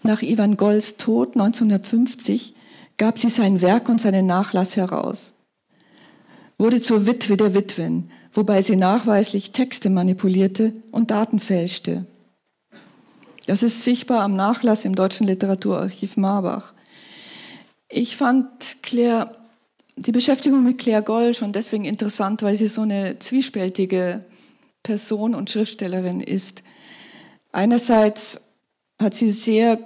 Nach 0.03 0.22
Ivan 0.22 0.57
Golls 0.57 0.98
Tod 0.98 1.36
1950 1.36 2.53
gab 2.98 3.17
sie 3.17 3.29
sein 3.29 3.62
Werk 3.62 3.88
und 3.88 4.01
seinen 4.01 4.25
Nachlass 4.25 4.75
heraus, 4.75 5.33
wurde 6.57 6.81
zur 6.81 7.07
Witwe 7.07 7.38
der 7.38 7.53
Witwen, 7.53 8.12
wobei 8.33 8.62
sie 8.62 8.75
nachweislich 8.75 9.51
Texte 9.51 9.89
manipulierte 9.89 10.74
und 10.91 11.10
Daten 11.10 11.39
fälschte. 11.39 12.05
Das 13.45 13.63
ist 13.63 13.83
sichtbar 13.83 14.24
am 14.24 14.36
Nachlass 14.36 14.83
im 14.83 14.93
Deutschen 14.93 15.25
Literaturarchiv 15.25 16.17
Marbach. 16.17 16.74
Ich 17.88 18.17
fand 18.17 18.48
Claire, 18.81 19.36
die 19.95 20.12
Beschäftigung 20.12 20.63
mit 20.63 20.79
Claire 20.79 21.01
Goll 21.01 21.33
schon 21.33 21.53
deswegen 21.53 21.86
interessant, 21.86 22.41
weil 22.41 22.55
sie 22.55 22.67
so 22.67 22.81
eine 22.81 23.19
zwiespältige 23.19 24.25
Person 24.81 25.33
und 25.33 25.50
Schriftstellerin 25.50 26.19
ist. 26.19 26.63
Einerseits 27.51 28.41
hat 29.00 29.13
sie 29.13 29.31
sehr 29.31 29.77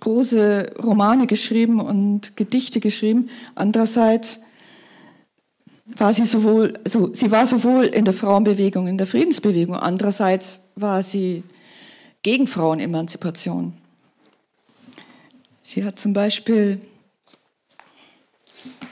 große 0.00 0.74
Romane 0.82 1.26
geschrieben 1.26 1.80
und 1.80 2.36
Gedichte 2.36 2.80
geschrieben. 2.80 3.30
Andererseits 3.54 4.40
war 5.86 6.12
sie 6.12 6.24
sowohl, 6.24 6.78
also 6.84 7.12
sie 7.14 7.30
war 7.30 7.46
sowohl 7.46 7.84
in 7.84 8.04
der 8.04 8.14
Frauenbewegung, 8.14 8.88
in 8.88 8.98
der 8.98 9.06
Friedensbewegung, 9.06 9.76
andererseits 9.76 10.62
war 10.74 11.02
sie 11.02 11.44
gegen 12.22 12.46
Frauenemanzipation. 12.46 13.74
Sie 15.62 15.84
hat 15.84 15.98
zum 15.98 16.12
Beispiel 16.12 16.80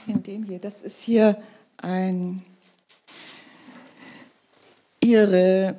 in 0.07 0.23
dem 0.23 0.43
hier, 0.43 0.59
das 0.59 0.81
ist 0.81 1.01
hier 1.01 1.37
ein, 1.77 2.43
ihre 5.01 5.75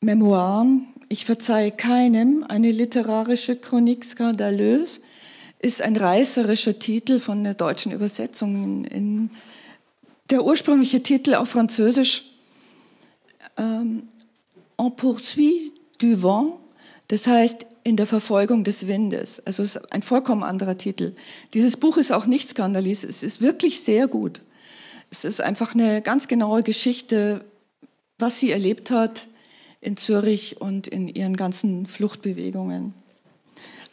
Memoiren 0.00 0.91
ich 1.12 1.26
verzeihe 1.26 1.70
keinem, 1.70 2.42
eine 2.48 2.70
literarische 2.70 3.56
Chronik 3.56 4.02
skandalös, 4.02 5.02
ist 5.58 5.82
ein 5.82 5.94
reißerischer 5.94 6.78
Titel 6.78 7.20
von 7.20 7.44
der 7.44 7.52
deutschen 7.52 7.92
Übersetzung. 7.92 8.86
In, 8.86 9.30
der 10.30 10.42
ursprüngliche 10.42 11.02
Titel 11.02 11.34
auf 11.34 11.50
Französisch 11.50 12.32
ähm, 13.58 14.04
En 14.78 14.96
poursuit 14.96 15.74
du 15.98 16.22
vent, 16.22 16.54
das 17.08 17.26
heißt 17.26 17.66
in 17.84 17.98
der 17.98 18.06
Verfolgung 18.06 18.64
des 18.64 18.86
Windes. 18.86 19.42
Also 19.44 19.62
es 19.62 19.76
ist 19.76 19.92
ein 19.92 20.00
vollkommen 20.00 20.42
anderer 20.42 20.78
Titel. 20.78 21.12
Dieses 21.52 21.76
Buch 21.76 21.98
ist 21.98 22.10
auch 22.10 22.24
nicht 22.24 22.48
skandalös, 22.48 23.04
es 23.04 23.22
ist 23.22 23.42
wirklich 23.42 23.82
sehr 23.82 24.08
gut. 24.08 24.40
Es 25.10 25.26
ist 25.26 25.42
einfach 25.42 25.74
eine 25.74 26.00
ganz 26.00 26.26
genaue 26.26 26.62
Geschichte, 26.62 27.44
was 28.18 28.40
sie 28.40 28.50
erlebt 28.50 28.90
hat, 28.90 29.28
in 29.82 29.98
Zürich 29.98 30.60
und 30.60 30.86
in 30.86 31.08
ihren 31.08 31.36
ganzen 31.36 31.86
Fluchtbewegungen. 31.86 32.94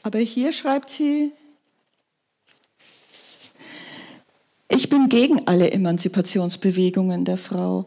Aber 0.03 0.19
hier 0.19 0.53
schreibt 0.53 0.91
sie, 0.91 1.34
ich 4.69 4.88
bin 4.88 5.10
gegen 5.10 5.48
alle 5.48 5.72
Emanzipationsbewegungen 5.72 7.25
der 7.25 7.38
Frau. 7.38 7.86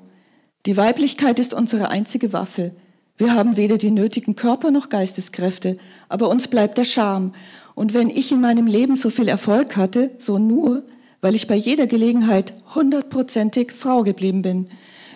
Die 0.66 0.76
Weiblichkeit 0.76 1.38
ist 1.38 1.54
unsere 1.54 1.88
einzige 1.90 2.32
Waffe. 2.32 2.72
Wir 3.16 3.34
haben 3.34 3.56
weder 3.56 3.78
die 3.78 3.92
nötigen 3.92 4.34
Körper 4.34 4.72
noch 4.72 4.88
Geisteskräfte, 4.88 5.78
aber 6.08 6.28
uns 6.28 6.48
bleibt 6.48 6.78
der 6.78 6.84
Charme. 6.84 7.32
Und 7.76 7.94
wenn 7.94 8.10
ich 8.10 8.32
in 8.32 8.40
meinem 8.40 8.66
Leben 8.66 8.96
so 8.96 9.10
viel 9.10 9.28
Erfolg 9.28 9.76
hatte, 9.76 10.10
so 10.18 10.38
nur, 10.38 10.82
weil 11.20 11.36
ich 11.36 11.46
bei 11.46 11.54
jeder 11.54 11.86
Gelegenheit 11.86 12.52
hundertprozentig 12.74 13.70
Frau 13.70 14.02
geblieben 14.02 14.42
bin. 14.42 14.68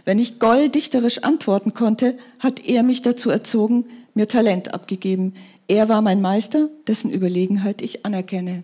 Wenn 0.07 0.21
ich 0.21 0.39
Goll 0.39 0.69
dichterisch 0.69 1.25
antworten 1.25 1.75
konnte, 1.75 2.17
hat 2.39 2.65
er 2.65 2.85
mich 2.85 3.03
dazu 3.03 3.29
erzogen, 3.29 3.87
mir 4.15 4.29
Talent 4.29 4.73
abgegeben. 4.73 5.35
Er 5.67 5.89
war 5.89 6.01
mein 6.01 6.23
Meister, 6.23 6.69
dessen 6.87 7.11
Überlegenheit 7.11 7.83
ich 7.83 8.07
anerkenne. 8.07 8.63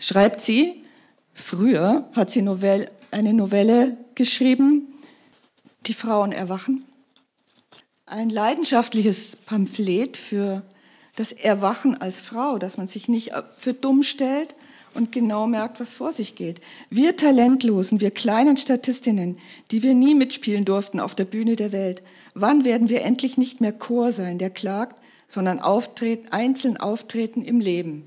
Schreibt 0.00 0.40
sie, 0.40 0.82
früher 1.34 2.08
hat 2.14 2.32
sie 2.32 2.42
Novelle, 2.42 2.90
eine 3.12 3.32
Novelle 3.32 3.96
geschrieben, 4.16 4.88
Die 5.86 5.94
Frauen 5.94 6.32
erwachen. 6.32 6.84
Ein 8.06 8.28
leidenschaftliches 8.28 9.36
Pamphlet 9.46 10.16
für 10.16 10.62
das 11.14 11.32
Erwachen 11.32 11.98
als 11.98 12.20
Frau, 12.20 12.58
dass 12.58 12.76
man 12.76 12.88
sich 12.88 13.08
nicht 13.08 13.30
für 13.58 13.72
dumm 13.72 14.02
stellt, 14.02 14.54
und 14.94 15.12
genau 15.12 15.46
merkt, 15.46 15.80
was 15.80 15.94
vor 15.94 16.12
sich 16.12 16.34
geht. 16.34 16.60
Wir 16.88 17.16
Talentlosen, 17.16 18.00
wir 18.00 18.10
kleinen 18.10 18.56
Statistinnen, 18.56 19.38
die 19.70 19.82
wir 19.82 19.94
nie 19.94 20.14
mitspielen 20.14 20.64
durften 20.64 21.00
auf 21.00 21.14
der 21.14 21.24
Bühne 21.24 21.56
der 21.56 21.72
Welt, 21.72 22.02
wann 22.34 22.64
werden 22.64 22.88
wir 22.88 23.02
endlich 23.02 23.38
nicht 23.38 23.60
mehr 23.60 23.72
Chor 23.72 24.12
sein, 24.12 24.38
der 24.38 24.50
klagt, 24.50 25.00
sondern 25.28 25.60
auftreten, 25.60 26.28
einzeln 26.32 26.76
auftreten 26.76 27.42
im 27.42 27.60
Leben? 27.60 28.04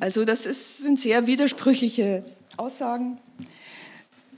Also 0.00 0.24
das 0.24 0.44
ist, 0.44 0.78
sind 0.78 1.00
sehr 1.00 1.26
widersprüchliche 1.26 2.24
Aussagen. 2.56 3.18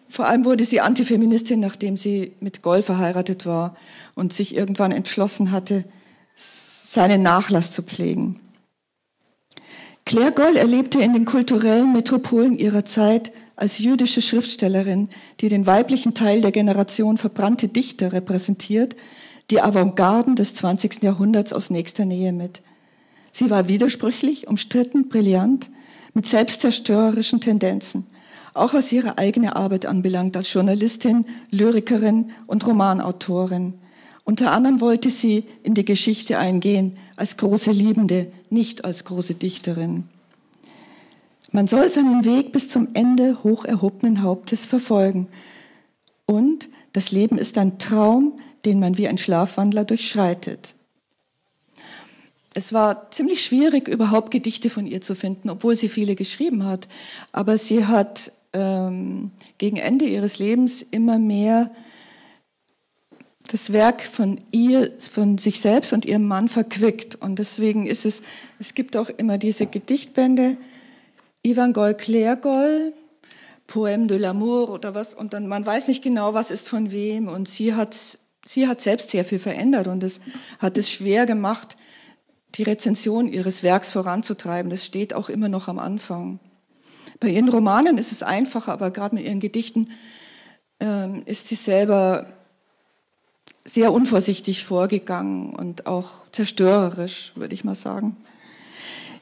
Vor 0.08 0.26
allem 0.26 0.44
wurde 0.44 0.64
sie 0.64 0.80
Antifeministin, 0.80 1.60
nachdem 1.60 1.96
sie 1.96 2.32
mit 2.40 2.62
Goll 2.62 2.82
verheiratet 2.82 3.44
war 3.44 3.76
und 4.14 4.32
sich 4.32 4.54
irgendwann 4.54 4.92
entschlossen 4.92 5.50
hatte, 5.50 5.84
seinen 6.34 7.22
Nachlass 7.22 7.72
zu 7.72 7.82
pflegen. 7.82 8.40
Claire 10.08 10.32
Goll 10.32 10.56
erlebte 10.56 11.02
in 11.02 11.12
den 11.12 11.26
kulturellen 11.26 11.92
Metropolen 11.92 12.58
ihrer 12.58 12.86
Zeit 12.86 13.30
als 13.56 13.78
jüdische 13.78 14.22
Schriftstellerin, 14.22 15.10
die 15.40 15.50
den 15.50 15.66
weiblichen 15.66 16.14
Teil 16.14 16.40
der 16.40 16.50
Generation 16.50 17.18
verbrannte 17.18 17.68
Dichter 17.68 18.10
repräsentiert, 18.14 18.96
die 19.50 19.60
Avantgarden 19.60 20.34
des 20.34 20.54
20. 20.54 21.02
Jahrhunderts 21.02 21.52
aus 21.52 21.68
nächster 21.68 22.06
Nähe 22.06 22.32
mit. 22.32 22.62
Sie 23.32 23.50
war 23.50 23.68
widersprüchlich, 23.68 24.48
umstritten, 24.48 25.10
brillant, 25.10 25.68
mit 26.14 26.26
selbstzerstörerischen 26.26 27.42
Tendenzen, 27.42 28.06
auch 28.54 28.72
was 28.72 28.90
ihre 28.90 29.18
eigene 29.18 29.56
Arbeit 29.56 29.84
anbelangt 29.84 30.38
als 30.38 30.50
Journalistin, 30.50 31.26
Lyrikerin 31.50 32.30
und 32.46 32.66
Romanautorin. 32.66 33.74
Unter 34.24 34.52
anderem 34.52 34.80
wollte 34.80 35.10
sie 35.10 35.44
in 35.62 35.74
die 35.74 35.84
Geschichte 35.84 36.38
eingehen 36.38 36.96
als 37.16 37.36
große 37.36 37.72
Liebende, 37.72 38.32
nicht 38.52 38.84
als 38.84 39.04
große 39.04 39.34
Dichterin. 39.34 40.08
Man 41.50 41.66
soll 41.66 41.90
seinen 41.90 42.24
Weg 42.24 42.52
bis 42.52 42.68
zum 42.68 42.88
Ende 42.94 43.42
hoch 43.42 43.64
erhobenen 43.64 44.22
Hauptes 44.22 44.66
verfolgen. 44.66 45.28
Und 46.26 46.68
das 46.92 47.10
Leben 47.10 47.38
ist 47.38 47.56
ein 47.56 47.78
Traum, 47.78 48.38
den 48.64 48.80
man 48.80 48.98
wie 48.98 49.08
ein 49.08 49.18
Schlafwandler 49.18 49.84
durchschreitet. 49.84 50.74
Es 52.54 52.72
war 52.72 53.10
ziemlich 53.10 53.44
schwierig, 53.44 53.88
überhaupt 53.88 54.30
Gedichte 54.30 54.68
von 54.68 54.86
ihr 54.86 55.00
zu 55.00 55.14
finden, 55.14 55.48
obwohl 55.48 55.76
sie 55.76 55.88
viele 55.88 56.16
geschrieben 56.16 56.64
hat. 56.64 56.88
Aber 57.32 57.56
sie 57.56 57.86
hat 57.86 58.32
ähm, 58.52 59.30
gegen 59.58 59.76
Ende 59.76 60.06
ihres 60.06 60.38
Lebens 60.38 60.82
immer 60.82 61.18
mehr 61.18 61.70
das 63.48 63.72
Werk 63.72 64.02
von 64.02 64.40
ihr, 64.52 64.92
von 64.98 65.38
sich 65.38 65.60
selbst 65.60 65.92
und 65.92 66.04
ihrem 66.04 66.26
Mann 66.26 66.48
verquickt. 66.48 67.16
Und 67.16 67.38
deswegen 67.38 67.86
ist 67.86 68.04
es, 68.04 68.22
es 68.58 68.74
gibt 68.74 68.96
auch 68.96 69.08
immer 69.08 69.38
diese 69.38 69.66
Gedichtbände, 69.66 70.56
Ivan 71.42 71.72
Goll, 71.72 71.94
Claire 71.94 72.36
Goll, 72.36 72.92
Poème 73.66 74.06
de 74.06 74.18
l'amour 74.18 74.70
oder 74.70 74.94
was, 74.94 75.14
und 75.14 75.32
dann, 75.32 75.46
man 75.46 75.64
weiß 75.64 75.88
nicht 75.88 76.02
genau, 76.02 76.34
was 76.34 76.50
ist 76.50 76.68
von 76.68 76.90
wem. 76.90 77.28
Und 77.28 77.48
sie 77.48 77.74
hat, 77.74 77.96
sie 78.46 78.68
hat 78.68 78.80
selbst 78.82 79.10
sehr 79.10 79.24
viel 79.24 79.38
verändert 79.38 79.86
und 79.88 80.02
es 80.04 80.20
hat 80.58 80.78
es 80.78 80.90
schwer 80.90 81.26
gemacht, 81.26 81.76
die 82.54 82.62
Rezension 82.62 83.28
ihres 83.28 83.62
Werks 83.62 83.92
voranzutreiben. 83.92 84.70
Das 84.70 84.84
steht 84.84 85.14
auch 85.14 85.28
immer 85.28 85.48
noch 85.48 85.68
am 85.68 85.78
Anfang. 85.78 86.38
Bei 87.20 87.28
ihren 87.28 87.48
Romanen 87.48 87.98
ist 87.98 88.12
es 88.12 88.22
einfacher, 88.22 88.72
aber 88.72 88.90
gerade 88.90 89.14
mit 89.14 89.24
ihren 89.24 89.40
Gedichten 89.40 89.90
ähm, 90.80 91.22
ist 91.26 91.48
sie 91.48 91.56
selber 91.56 92.37
sehr 93.68 93.92
unvorsichtig 93.92 94.64
vorgegangen 94.64 95.50
und 95.50 95.86
auch 95.86 96.08
zerstörerisch, 96.32 97.32
würde 97.34 97.54
ich 97.54 97.64
mal 97.64 97.74
sagen. 97.74 98.16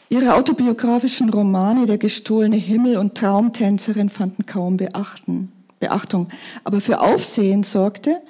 Ihre 0.09 0.35
autobiografischen 0.35 1.31
Romane 1.31 1.87
Der 1.87 1.99
gestohlene 1.99 2.57
Himmel 2.57 2.97
und 2.97 3.17
Traumtänzerin 3.17 4.09
fanden 4.09 4.47
kaum 4.47 4.77
Beachten, 4.77 5.51
Beachtung. 5.81 6.29
Aber 6.63 6.81
für 6.81 7.01
Aufsehen 7.01 7.65
sorgte 7.65 8.21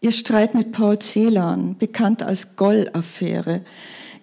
ihr 0.00 0.12
Streit 0.12 0.54
mit 0.54 0.70
Paul 0.70 1.00
Celan, 1.00 1.76
bekannt 1.76 2.22
als 2.22 2.54
Goll-Affäre. 2.56 3.62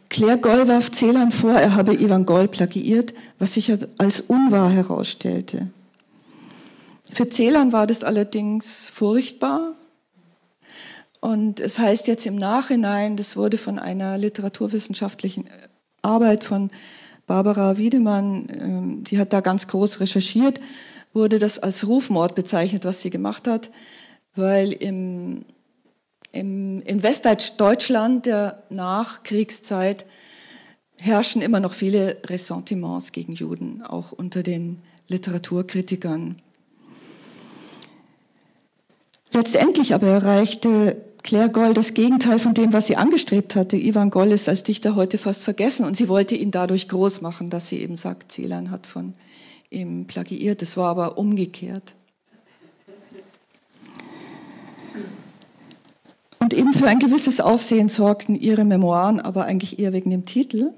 Claire 0.10 0.38
Goll 0.38 0.68
warf 0.68 0.92
Celan 0.92 1.32
vor, 1.32 1.54
er 1.54 1.76
habe 1.76 1.96
Ivan 1.96 2.26
Goll 2.26 2.48
plagiiert, 2.48 3.14
was 3.40 3.56
sich 3.56 3.74
als 3.98 4.22
unwahr 4.22 4.70
herausstellte. 4.70 5.68
Für 7.12 7.30
Celan 7.30 7.74
war 7.74 7.88
das 7.88 8.04
allerdings 8.04 8.90
furchtbar. 8.90 9.74
Und 11.22 11.60
es 11.60 11.78
heißt 11.78 12.08
jetzt 12.08 12.26
im 12.26 12.36
Nachhinein, 12.36 13.16
das 13.16 13.38
wurde 13.38 13.58
von 13.58 13.78
einer 13.80 14.18
literaturwissenschaftlichen 14.18 15.48
Arbeit 16.02 16.44
von 16.44 16.72
Barbara 17.28 17.78
Wiedemann, 17.78 18.48
ähm, 18.50 19.04
die 19.04 19.20
hat 19.20 19.32
da 19.32 19.40
ganz 19.40 19.68
groß 19.68 20.00
recherchiert, 20.00 20.60
wurde 21.14 21.38
das 21.38 21.60
als 21.60 21.88
Rufmord 21.88 22.34
bezeichnet, 22.34 22.86
was 22.86 23.04
sie 23.04 23.12
gemacht 23.12 23.48
hat, 23.48 23.70
weil 24.36 24.74
im, 24.74 25.46
im, 26.32 26.82
in 26.82 27.04
Westdeutschland 27.04 28.26
der 28.26 28.64
Nachkriegszeit 28.70 30.08
herrschen 31.00 31.44
immer 31.44 31.60
noch 31.60 31.74
viele 31.74 32.18
Ressentiments 32.26 33.12
gegen 33.12 33.34
Juden, 33.34 33.84
auch 33.84 34.12
unter 34.12 34.42
den 34.42 34.82
Literaturkritikern. 35.08 36.38
Letztendlich 39.34 39.94
aber 39.94 40.08
erreichte 40.08 40.98
Claire 41.24 41.50
Goll 41.50 41.74
das 41.74 41.94
Gegenteil 41.94 42.40
von 42.40 42.54
dem, 42.54 42.74
was 42.74 42.88
sie 42.88 42.96
angestrebt 42.96 43.56
hatte. 43.56 43.78
Ivan 43.78 44.10
Goll 44.10 44.32
ist 44.32 44.50
als 44.50 44.64
Dichter 44.64 44.96
heute 44.96 45.18
fast 45.18 45.44
vergessen 45.44 45.86
und 45.86 45.96
sie 45.96 46.10
wollte 46.10 46.36
ihn 46.36 46.52
dadurch 46.52 46.88
groß 46.88 47.22
machen, 47.22 47.50
dass 47.50 47.70
sie 47.70 47.80
eben 47.80 47.96
sagt, 47.96 48.32
Celan 48.32 48.72
hat 48.72 48.88
von 48.88 49.14
ihm 49.70 50.06
plagiiert. 50.06 50.62
Das 50.62 50.78
war 50.78 50.90
aber 50.90 51.18
umgekehrt. 51.18 51.96
Und 56.40 56.56
eben 56.56 56.74
für 56.74 56.88
ein 56.88 57.00
gewisses 57.00 57.40
Aufsehen 57.40 57.88
sorgten 57.88 58.36
ihre 58.36 58.66
Memoiren, 58.66 59.20
aber 59.20 59.46
eigentlich 59.46 59.78
eher 59.78 59.94
wegen 59.94 60.10
dem 60.10 60.26
Titel. 60.26 60.74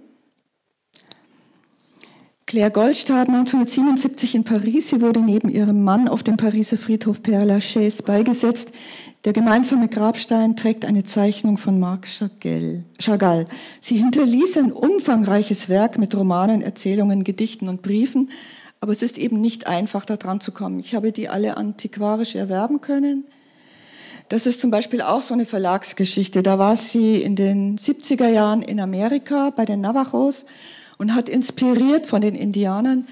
Claire 2.46 2.70
Gold 2.70 2.98
starb 2.98 3.30
1977 3.30 4.36
in 4.36 4.44
Paris. 4.44 4.90
Sie 4.90 5.02
wurde 5.02 5.22
neben 5.22 5.50
ihrem 5.50 5.84
Mann 5.84 6.08
auf 6.08 6.22
dem 6.22 6.38
Pariser 6.38 6.78
Friedhof 6.78 7.22
Père 7.22 7.46
Lachaise 7.46 8.04
beigesetzt. 8.04 8.72
Der 9.26 9.32
gemeinsame 9.32 9.88
Grabstein 9.88 10.58
trägt 10.58 10.84
eine 10.84 11.06
Zeichnung 11.06 11.58
von 11.58 11.80
Marc 11.80 12.08
Chagall. 12.08 13.48
Sie 13.80 13.96
hinterließ 13.96 14.58
ein 14.58 14.74
umfangreiches 14.74 15.70
Werk 15.70 15.98
mit 15.98 16.14
Romanen, 16.14 16.62
Erzählungen, 16.62 17.24
Gedichten 17.24 17.70
und 17.70 17.82
Briefen, 17.82 18.32
aber 18.82 18.92
es 18.92 19.02
ist 19.02 19.18
eben 19.18 19.40
nicht 19.40 19.66
einfach, 19.66 20.06
da 20.06 20.18
dran 20.18 20.42
zu 20.42 20.52
kommen. 20.52 20.80
Ich 20.80 20.94
habe 20.94 21.14
die 21.14 21.30
alle 21.30 21.56
antiquarisch 21.56 22.36
erwerben 22.36 22.82
können. 22.82 23.24
Das 24.28 24.46
ist 24.46 24.60
zum 24.60 24.72
Beispiel 24.72 25.02
auch 25.02 25.22
so 25.22 25.34
eine 25.34 25.46
Verlagsgeschichte. 25.46 26.44
Da 26.44 26.60
war 26.60 26.76
sie 26.76 27.22
in 27.22 27.38
den 27.38 27.78
70er 27.78 28.28
Jahren 28.28 28.62
in 28.62 28.82
Amerika 28.82 29.52
bei 29.52 29.64
den 29.64 29.80
Navajos 29.80 30.46
und 30.98 31.16
hat 31.16 31.30
inspiriert 31.30 32.08
von 32.08 32.20
den 32.20 32.36
Indianern 32.36 33.08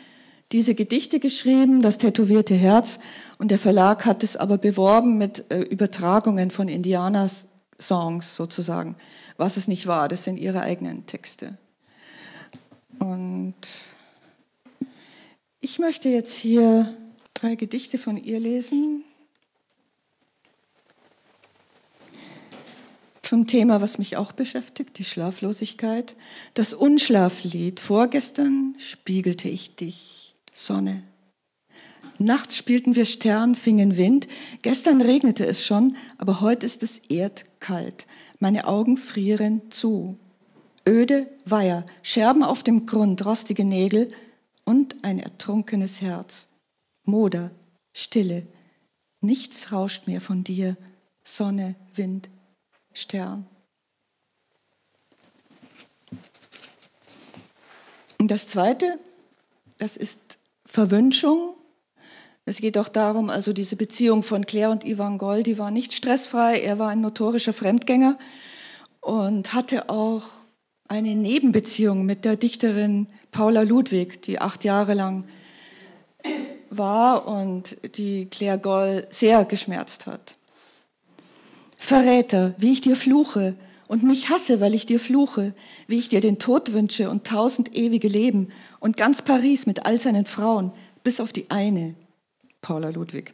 diese 0.51 0.75
Gedichte 0.75 1.20
geschrieben, 1.20 1.81
das 1.81 1.98
tätowierte 1.98 2.55
Herz. 2.55 3.00
Und 3.38 3.51
der 3.51 3.60
Verlag 3.60 4.05
hat 4.05 4.24
es 4.24 4.38
aber 4.38 4.58
beworben 4.58 5.17
mit 5.17 5.46
äh, 5.50 5.60
Übertragungen 5.62 6.51
von 6.51 6.67
Indianer-Songs 6.67 8.36
sozusagen, 8.36 8.96
was 9.38 9.58
es 9.58 9.67
nicht 9.67 9.88
war. 9.88 10.08
Das 10.08 10.24
sind 10.24 10.38
ihre 10.38 10.62
eigenen 10.62 11.05
Texte. 11.05 11.57
Und 13.00 13.55
ich 15.59 15.79
möchte 15.79 16.09
jetzt 16.09 16.35
hier 16.35 16.96
drei 17.33 17.55
Gedichte 17.55 17.98
von 17.98 18.18
ihr 18.18 18.40
lesen. 18.40 19.03
zum 23.31 23.48
Thema, 23.48 23.79
was 23.79 23.98
mich 23.98 24.18
auch 24.18 24.33
beschäftigt, 24.33 24.98
die 24.98 25.05
Schlaflosigkeit. 25.05 26.18
Das 26.53 26.74
Unschlaflied. 26.74 27.79
Vorgestern 27.79 28.75
spiegelte 28.77 29.48
ich 29.48 29.74
dich, 29.77 30.21
Sonne. 30.51 31.03
Nachts 32.20 32.55
spielten 32.55 32.96
wir 32.96 33.05
Stern, 33.05 33.55
fingen 33.55 33.98
Wind. 33.98 34.27
Gestern 34.61 35.01
regnete 35.01 35.46
es 35.46 35.66
schon, 35.66 35.96
aber 36.18 36.42
heute 36.42 36.66
ist 36.66 36.83
es 36.83 37.00
erdkalt. 37.09 38.05
Meine 38.40 38.68
Augen 38.68 38.98
frieren 38.98 39.72
zu. 39.72 40.20
Öde 40.87 41.27
Weiher, 41.46 41.85
Scherben 42.01 42.44
auf 42.44 42.64
dem 42.64 42.85
Grund, 42.85 43.25
rostige 43.25 43.66
Nägel 43.66 44.11
und 44.66 45.03
ein 45.03 45.20
ertrunkenes 45.20 46.01
Herz. 46.01 46.48
Moder, 47.03 47.51
Stille. 47.94 48.46
Nichts 49.20 49.72
rauscht 49.72 50.07
mehr 50.07 50.22
von 50.22 50.44
dir. 50.44 50.77
Sonne, 51.24 51.75
Wind, 51.94 52.29
Stern. 52.94 53.46
Und 58.18 58.29
das 58.29 58.48
Zweite, 58.48 59.00
das 59.77 59.98
ist 59.98 60.30
Verwünschung. 60.72 61.55
Es 62.46 62.60
geht 62.60 62.77
auch 62.77 62.88
darum, 62.88 63.29
also 63.29 63.51
diese 63.51 63.75
Beziehung 63.75 64.24
von 64.24 64.46
Claire 64.46 64.72
und 64.72 64.86
Ivan 64.86 65.18
Goll, 65.18 65.44
die 65.44 65.57
war 65.57 65.70
nicht 65.70 65.92
stressfrei. 65.92 66.62
Er 66.62 66.79
war 66.79 66.88
ein 66.88 67.01
notorischer 67.01 67.51
Fremdgänger 67.51 68.18
und 69.01 69.53
hatte 69.53 69.90
auch 69.90 70.29
eine 70.88 71.14
Nebenbeziehung 71.16 72.05
mit 72.05 72.24
der 72.24 72.38
Dichterin 72.38 73.07
Paula 73.31 73.64
Ludwig, 73.64 74.22
die 74.22 74.40
acht 74.40 74.64
Jahre 74.64 74.94
lang 74.94 75.25
war 76.70 77.27
und 77.27 77.75
die 77.98 78.27
Claire 78.27 78.57
Goll 78.57 79.07
sehr 79.10 79.44
geschmerzt 79.44 80.07
hat. 80.07 80.38
Verräter, 81.77 82.55
wie 82.57 82.72
ich 82.72 82.79
dir 82.79 82.96
fluche 82.96 83.55
und 83.92 84.04
mich 84.04 84.30
hasse, 84.30 84.62
weil 84.62 84.74
ich 84.74 84.86
dir 84.86 85.01
fluche, 85.01 85.54
wie 85.86 86.00
ich 86.00 86.08
dir 86.08 86.22
den 86.22 86.40
Tod 86.40 86.72
wünsche 86.72 87.10
und 87.10 87.27
tausend 87.27 87.75
ewige 87.75 88.08
Leben 88.08 88.48
und 88.80 88.96
ganz 88.96 89.22
Paris 89.22 89.66
mit 89.66 89.86
all 89.86 90.00
seinen 90.00 90.25
Frauen, 90.25 90.72
bis 91.04 91.20
auf 91.20 91.34
die 91.34 91.51
eine, 91.51 91.96
Paula 92.62 92.92
Ludwig. 92.92 93.34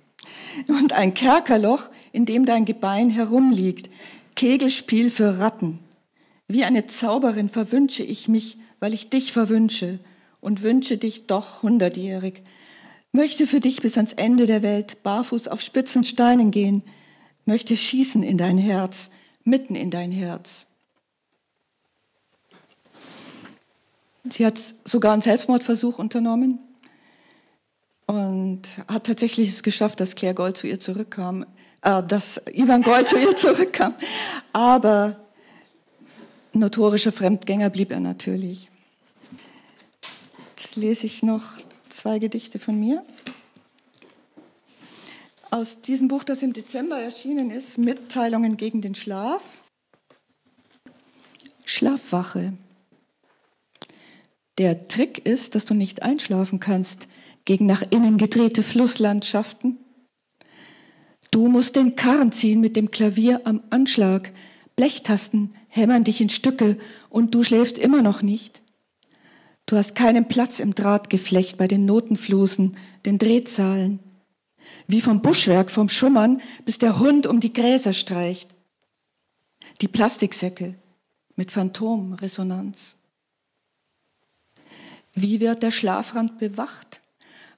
Und 0.68 0.94
ein 0.94 1.14
Kerkerloch, 1.14 1.92
in 2.12 2.26
dem 2.26 2.48
dein 2.48 2.66
Gebein 2.66 3.12
herumliegt, 3.12 3.92
Kegelspiel 4.34 5.12
für 5.12 5.38
Ratten. 5.38 5.78
Wie 6.48 6.64
eine 6.64 6.88
Zauberin 6.88 7.50
verwünsche 7.50 8.02
ich 8.02 8.28
mich, 8.28 8.58
weil 8.80 8.96
ich 8.96 9.12
dich 9.12 9.34
verwünsche 9.34 10.00
und 10.42 10.64
wünsche 10.64 10.98
dich 10.98 11.28
doch 11.28 11.62
hundertjährig. 11.62 12.42
Möchte 13.12 13.46
für 13.46 13.60
dich 13.60 13.84
bis 13.84 13.96
ans 13.96 14.14
Ende 14.14 14.48
der 14.48 14.64
Welt 14.64 15.04
barfuß 15.04 15.50
auf 15.50 15.62
spitzen 15.62 16.04
Steinen 16.04 16.50
gehen, 16.50 16.82
möchte 17.46 17.78
schießen 17.78 18.24
in 18.24 18.40
dein 18.40 18.58
Herz, 18.58 19.12
mitten 19.48 19.76
in 19.76 19.90
dein 19.90 20.12
Herz. 20.12 20.68
Sie 24.30 24.46
hat 24.46 24.60
sogar 24.84 25.14
einen 25.14 25.22
Selbstmordversuch 25.22 26.00
unternommen 26.00 26.60
und 28.08 28.64
hat 28.90 29.06
tatsächlich 29.06 29.50
es 29.50 29.64
geschafft, 29.64 30.02
dass 30.02 30.16
Claire 30.16 30.36
Gold 30.36 30.58
zu 30.58 30.68
ihr 30.68 30.82
zurückkam, 30.82 31.46
äh, 31.82 32.04
dass 32.04 32.42
Ivan 32.52 32.82
Gold 32.82 33.08
zu 33.08 33.18
ihr 33.18 33.36
zurückkam. 33.38 33.96
Aber 34.52 35.16
notorischer 36.52 37.14
Fremdgänger 37.14 37.70
blieb 37.70 37.92
er 37.92 38.02
natürlich. 38.02 38.70
Jetzt 40.50 40.76
lese 40.76 41.06
ich 41.06 41.24
noch 41.24 41.44
zwei 41.88 42.20
Gedichte 42.20 42.60
von 42.60 42.78
mir 42.78 43.06
aus 45.52 45.82
diesem 45.82 46.08
Buch, 46.08 46.24
das 46.24 46.44
im 46.44 46.54
Dezember 46.54 47.00
erschienen 47.00 47.50
ist, 47.50 47.78
Mitteilungen 47.78 48.58
gegen 48.58 48.82
den 48.82 48.96
Schlaf. 48.96 49.44
Schlafwache. 51.66 52.54
Der 54.58 54.88
Trick 54.88 55.26
ist, 55.26 55.56
dass 55.56 55.66
du 55.66 55.74
nicht 55.74 56.02
einschlafen 56.02 56.60
kannst 56.60 57.08
gegen 57.46 57.66
nach 57.66 57.84
innen 57.92 58.18
gedrehte 58.18 58.64
Flusslandschaften. 58.64 59.78
Du 61.32 61.48
musst 61.48 61.76
den 61.76 61.96
Karren 61.96 62.32
ziehen 62.32 62.62
mit 62.62 62.76
dem 62.76 62.90
Klavier 62.90 63.42
am 63.46 63.62
Anschlag. 63.70 64.32
Blechtasten 64.76 65.54
hämmern 65.68 66.04
dich 66.04 66.22
in 66.22 66.30
Stücke 66.30 66.78
und 67.10 67.36
du 67.36 67.44
schläfst 67.44 67.78
immer 67.78 68.02
noch 68.02 68.22
nicht. 68.22 68.62
Du 69.66 69.76
hast 69.76 69.96
keinen 69.96 70.28
Platz 70.28 70.60
im 70.60 70.74
Drahtgeflecht 70.74 71.58
bei 71.58 71.68
den 71.68 71.86
Notenflusen, 71.86 72.78
den 73.06 73.18
Drehzahlen 73.18 74.00
wie 74.88 75.02
vom 75.02 75.22
Buschwerk, 75.22 75.70
vom 75.72 75.90
Schummern, 75.90 76.42
bis 76.66 76.78
der 76.78 77.00
Hund 77.00 77.28
um 77.28 77.40
die 77.40 77.54
Gräser 77.54 77.94
streicht. 77.94 78.50
Die 79.82 79.88
Plastiksäcke 79.88 80.76
mit 81.36 81.52
Phantomresonanz. 81.52 82.96
Wie 85.14 85.40
wird 85.40 85.64
der 85.64 85.72
Schlafrand 85.72 86.38
bewacht? 86.38 87.02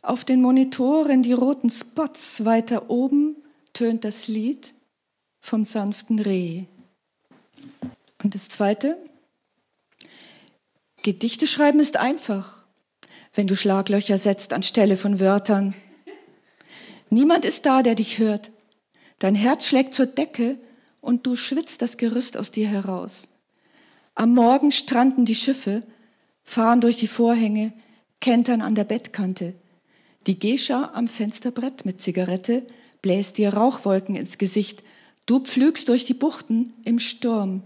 Auf 0.02 0.24
den 0.24 0.42
Monitoren 0.42 1.24
die 1.24 1.34
roten 1.34 1.70
Spots 1.70 2.46
weiter 2.46 2.90
oben 2.90 3.36
tönt 3.74 4.04
das 4.04 4.28
Lied 4.28 4.74
vom 5.42 5.66
sanften 5.66 6.20
Reh. 6.20 6.64
Und 8.24 8.36
das 8.36 8.50
Zweite, 8.50 8.98
Gedichte 11.04 11.48
schreiben 11.48 11.80
ist 11.80 11.98
einfach, 11.98 12.66
wenn 13.34 13.48
du 13.48 13.56
Schlaglöcher 13.56 14.18
setzt 14.18 14.54
anstelle 14.54 14.98
von 14.98 15.20
Wörtern. 15.20 15.74
Niemand 17.10 17.46
ist 17.46 17.66
da, 17.66 17.82
der 17.82 17.96
dich 17.96 18.20
hört. 18.20 18.52
Dein 19.20 19.36
Herz 19.36 19.68
schlägt 19.68 19.94
zur 19.94 20.06
Decke 20.06 20.58
und 21.02 21.26
du 21.26 21.36
schwitzt 21.36 21.82
das 21.82 21.98
Gerüst 21.98 22.38
aus 22.38 22.52
dir 22.52 22.68
heraus. 22.68 23.28
Am 24.16 24.34
Morgen 24.34 24.72
stranden 24.72 25.26
die 25.26 25.36
Schiffe, 25.36 25.84
fahren 26.44 26.82
durch 26.82 26.98
die 26.98 27.08
Vorhänge, 27.08 27.74
kentern 28.20 28.62
an 28.62 28.76
der 28.76 28.84
Bettkante. 28.84 29.54
Die 30.28 30.38
Gescha 30.38 30.92
am 30.94 31.08
Fensterbrett 31.08 31.86
mit 31.86 32.02
Zigarette 32.02 32.66
bläst 33.02 33.38
dir 33.38 33.54
Rauchwolken 33.54 34.16
ins 34.16 34.38
Gesicht. 34.38 34.84
Du 35.26 35.40
pflügst 35.40 35.90
durch 35.90 36.06
die 36.06 36.14
Buchten 36.14 36.74
im 36.84 37.00
Sturm. 37.00 37.64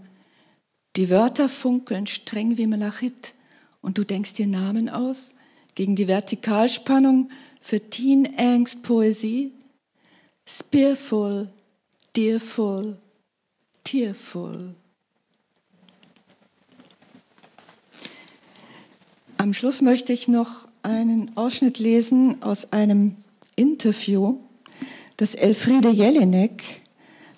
Die 0.96 1.10
Wörter 1.10 1.48
funkeln 1.48 2.06
streng 2.06 2.56
wie 2.56 2.68
Malachit 2.68 3.34
und 3.82 3.98
du 3.98 4.04
denkst 4.04 4.34
dir 4.34 4.46
Namen 4.46 4.88
aus 4.88 5.30
gegen 5.74 5.96
die 5.96 6.06
Vertikalspannung 6.06 7.30
für 7.64 7.80
Teen 7.80 8.28
Angst 8.38 8.82
Poesie. 8.82 9.50
Spearful, 10.46 11.48
dearful, 12.14 12.98
tearful. 13.84 14.74
Am 19.38 19.54
Schluss 19.54 19.80
möchte 19.80 20.12
ich 20.12 20.28
noch 20.28 20.68
einen 20.82 21.34
Ausschnitt 21.38 21.78
lesen 21.78 22.42
aus 22.42 22.70
einem 22.74 23.16
Interview, 23.56 24.40
das 25.16 25.34
Elfriede 25.34 25.88
Jelinek 25.88 26.82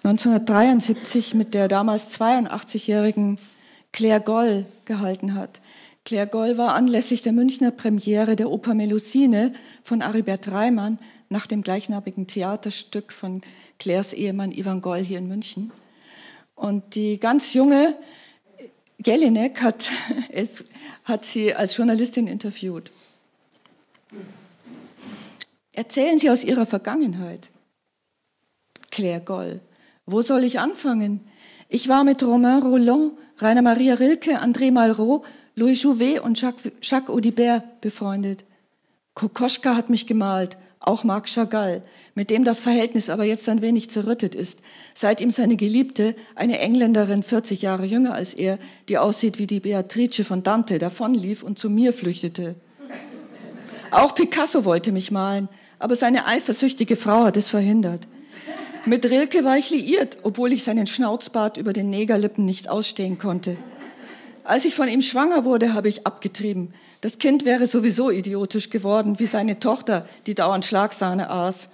1973 0.03 1.35
mit 1.35 1.55
der 1.55 1.69
damals 1.69 2.19
82-jährigen 2.19 3.39
Claire 3.93 4.21
Goll 4.21 4.67
gehalten 4.87 5.35
hat. 5.35 5.61
Claire 6.07 6.29
Goll 6.29 6.57
war 6.57 6.75
anlässlich 6.75 7.23
der 7.23 7.33
Münchner 7.33 7.73
Premiere 7.73 8.37
der 8.37 8.49
Oper 8.49 8.75
Melusine 8.75 9.53
von 9.83 10.03
Aribert 10.03 10.53
Reimann 10.53 11.01
nach 11.31 11.49
dem 11.49 11.63
gleichnamigen 11.63 12.29
Theaterstück 12.29 13.13
von 13.13 13.43
Claires 13.81 14.13
Ehemann 14.13 14.53
Ivan 14.53 14.81
Goll 14.81 15.01
hier 15.01 15.19
in 15.19 15.27
München. 15.27 15.73
Und 16.55 16.95
die 16.95 17.19
ganz 17.19 17.55
junge 17.55 17.97
Jelinek 19.05 19.61
hat, 19.61 19.91
hat 21.05 21.25
sie 21.25 21.53
als 21.53 21.77
Journalistin 21.77 22.29
interviewt. 22.29 22.93
Erzählen 25.73 26.21
Sie 26.21 26.31
aus 26.31 26.45
Ihrer 26.45 26.67
Vergangenheit. 26.67 27.51
Claire 28.93 29.21
Goll. 29.21 29.61
Wo 30.07 30.23
soll 30.23 30.45
ich 30.45 30.61
anfangen? 30.61 31.27
Ich 31.69 31.89
war 31.89 32.05
mit 32.05 32.23
Romain 32.23 32.63
Roland, 32.63 33.15
Rainer 33.39 33.63
Maria 33.63 33.95
Rilke, 33.95 34.41
André 34.41 34.71
Malraux, 34.71 35.25
Louis 35.59 35.83
Jouvet 35.83 36.21
und 36.21 36.39
Jacques, 36.39 36.71
Jacques 36.83 37.09
Audibert 37.09 37.81
befreundet. 37.81 38.45
Kokoschka 39.15 39.75
hat 39.75 39.89
mich 39.89 40.07
gemalt, 40.07 40.59
auch 40.81 41.03
Marc 41.03 41.31
Chagall, 41.31 41.83
mit 42.15 42.29
dem 42.29 42.45
das 42.45 42.61
Verhältnis 42.61 43.09
aber 43.09 43.25
jetzt 43.25 43.49
ein 43.49 43.63
wenig 43.63 43.89
zerrüttet 43.89 44.35
ist, 44.35 44.61
seit 44.93 45.23
ihm 45.23 45.31
seine 45.31 45.57
Geliebte, 45.57 46.15
eine 46.35 46.59
Engländerin 46.59 47.23
40 47.23 47.63
Jahre 47.63 47.87
jünger 47.87 48.13
als 48.13 48.35
er, 48.35 48.59
die 48.91 48.99
aussieht 48.99 49.39
wie 49.39 49.47
die 49.47 49.61
Beatrice 49.61 50.25
von 50.25 50.43
Dante, 50.43 50.79
davonlief 50.79 51.43
und 51.43 51.59
zu 51.59 51.71
mir 51.71 51.95
flüchtete. 51.95 52.55
Auch 53.91 54.15
Picasso 54.15 54.67
wollte 54.67 54.93
mich 54.93 55.11
malen, 55.11 55.49
aber 55.79 55.97
seine 55.97 56.27
eifersüchtige 56.27 56.97
Frau 56.97 57.25
hat 57.25 57.39
es 57.39 57.49
verhindert. 57.49 58.07
Mit 58.85 59.07
Rilke 59.07 59.43
war 59.43 59.57
ich 59.57 59.71
liiert, 59.71 60.19
obwohl 60.23 60.53
ich 60.53 60.65
seinen 60.65 60.87
Schnauzbart 60.87 61.57
über 61.57 61.73
den 61.73 61.89
Negerlippen 61.89 62.45
nicht 62.45 62.69
ausstehen 62.69 63.17
konnte. 63.17 63.57
Als 64.47 64.65
ich 64.65 64.77
von 64.77 64.89
ihm 64.89 65.03
schwanger 65.03 65.45
wurde, 65.45 65.75
habe 65.75 65.89
ich 65.89 66.07
abgetrieben. 66.07 66.73
Das 67.01 67.19
Kind 67.19 67.45
wäre 67.45 67.67
sowieso 67.67 68.11
idiotisch 68.11 68.71
geworden, 68.71 69.19
wie 69.19 69.27
seine 69.27 69.59
Tochter, 69.59 70.07
die 70.27 70.37
dauernd 70.37 70.65
Schlagsahne 70.65 71.31
aß. 71.31 71.69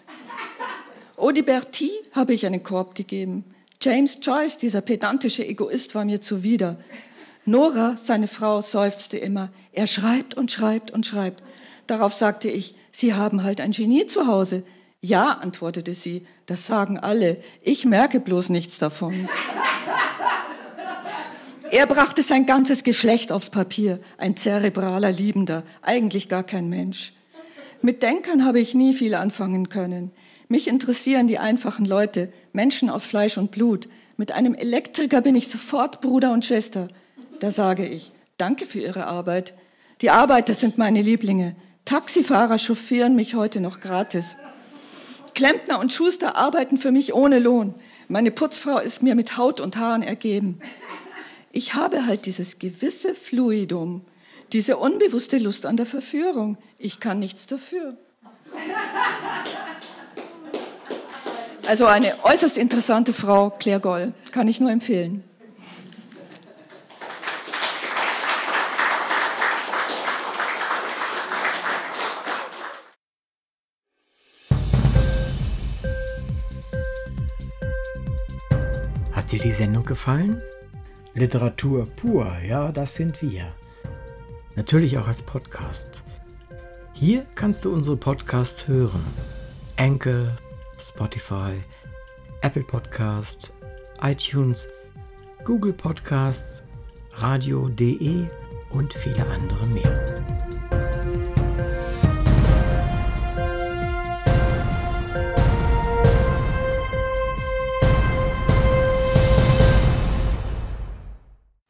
Audiberti 1.18 1.90
habe 2.12 2.32
ich 2.32 2.46
einen 2.46 2.62
Korb 2.62 2.94
gegeben. 2.94 3.44
James 3.82 4.18
Joyce, 4.22 4.56
dieser 4.56 4.80
pedantische 4.80 5.46
Egoist, 5.46 5.94
war 5.94 6.06
mir 6.06 6.22
zuwider. 6.22 6.76
Nora, 7.44 7.96
seine 8.02 8.26
Frau, 8.26 8.62
seufzte 8.62 9.18
immer. 9.18 9.50
Er 9.72 9.86
schreibt 9.86 10.34
und 10.34 10.50
schreibt 10.50 10.92
und 10.92 11.04
schreibt. 11.04 11.42
Darauf 11.86 12.14
sagte 12.14 12.48
ich, 12.48 12.74
Sie 12.90 13.12
haben 13.12 13.42
halt 13.42 13.60
ein 13.60 13.72
Genie 13.72 14.06
zu 14.06 14.26
Hause. 14.26 14.62
Ja, 15.00 15.32
antwortete 15.40 15.94
sie, 15.94 16.26
das 16.46 16.66
sagen 16.66 16.98
alle. 16.98 17.38
Ich 17.62 17.84
merke 17.84 18.20
bloß 18.20 18.50
nichts 18.50 18.78
davon. 18.78 19.28
Er 21.72 21.86
brachte 21.86 22.22
sein 22.22 22.44
ganzes 22.44 22.84
Geschlecht 22.84 23.32
aufs 23.32 23.48
Papier, 23.48 23.98
ein 24.18 24.36
zerebraler 24.36 25.10
Liebender, 25.10 25.62
eigentlich 25.80 26.28
gar 26.28 26.42
kein 26.42 26.68
Mensch. 26.68 27.14
Mit 27.80 28.02
Denkern 28.02 28.44
habe 28.44 28.60
ich 28.60 28.74
nie 28.74 28.92
viel 28.92 29.14
anfangen 29.14 29.70
können. 29.70 30.10
Mich 30.48 30.68
interessieren 30.68 31.28
die 31.28 31.38
einfachen 31.38 31.86
Leute, 31.86 32.30
Menschen 32.52 32.90
aus 32.90 33.06
Fleisch 33.06 33.38
und 33.38 33.52
Blut. 33.52 33.88
Mit 34.18 34.32
einem 34.32 34.52
Elektriker 34.54 35.22
bin 35.22 35.34
ich 35.34 35.48
sofort 35.48 36.02
Bruder 36.02 36.32
und 36.32 36.44
Schwester. 36.44 36.88
Da 37.40 37.50
sage 37.50 37.86
ich, 37.86 38.12
danke 38.36 38.66
für 38.66 38.80
Ihre 38.80 39.06
Arbeit. 39.06 39.54
Die 40.02 40.10
Arbeiter 40.10 40.52
sind 40.52 40.76
meine 40.76 41.00
Lieblinge. 41.00 41.56
Taxifahrer 41.86 42.58
chauffieren 42.58 43.16
mich 43.16 43.34
heute 43.34 43.62
noch 43.62 43.80
gratis. 43.80 44.36
Klempner 45.34 45.80
und 45.80 45.90
Schuster 45.90 46.36
arbeiten 46.36 46.76
für 46.76 46.92
mich 46.92 47.14
ohne 47.14 47.38
Lohn. 47.38 47.74
Meine 48.08 48.30
Putzfrau 48.30 48.78
ist 48.78 49.02
mir 49.02 49.14
mit 49.14 49.38
Haut 49.38 49.58
und 49.58 49.78
Haaren 49.78 50.02
ergeben. 50.02 50.60
Ich 51.54 51.74
habe 51.74 52.06
halt 52.06 52.24
dieses 52.24 52.58
gewisse 52.58 53.14
Fluidum, 53.14 54.00
diese 54.52 54.78
unbewusste 54.78 55.36
Lust 55.36 55.66
an 55.66 55.76
der 55.76 55.84
Verführung. 55.84 56.56
Ich 56.78 56.98
kann 56.98 57.18
nichts 57.18 57.46
dafür. 57.46 57.98
Also 61.66 61.84
eine 61.84 62.24
äußerst 62.24 62.56
interessante 62.56 63.12
Frau, 63.12 63.50
Claire 63.50 63.80
Goll, 63.80 64.14
kann 64.30 64.48
ich 64.48 64.60
nur 64.60 64.70
empfehlen. 64.70 65.24
Hat 79.12 79.30
dir 79.30 79.38
die 79.38 79.52
Sendung 79.52 79.84
gefallen? 79.84 80.42
Literatur 81.14 81.86
pur, 81.96 82.26
ja, 82.46 82.72
das 82.72 82.94
sind 82.94 83.20
wir. 83.20 83.52
Natürlich 84.56 84.96
auch 84.96 85.08
als 85.08 85.20
Podcast. 85.20 86.02
Hier 86.94 87.26
kannst 87.34 87.64
du 87.64 87.72
unsere 87.72 87.96
Podcasts 87.96 88.66
hören. 88.66 89.04
Anchor, 89.76 90.28
Spotify, 90.78 91.60
Apple 92.40 92.62
Podcast, 92.62 93.52
iTunes, 94.02 94.68
Google 95.44 95.74
Podcasts, 95.74 96.62
radio.de 97.12 98.26
und 98.70 98.94
viele 98.94 99.26
andere 99.26 99.66
mehr. 99.66 100.01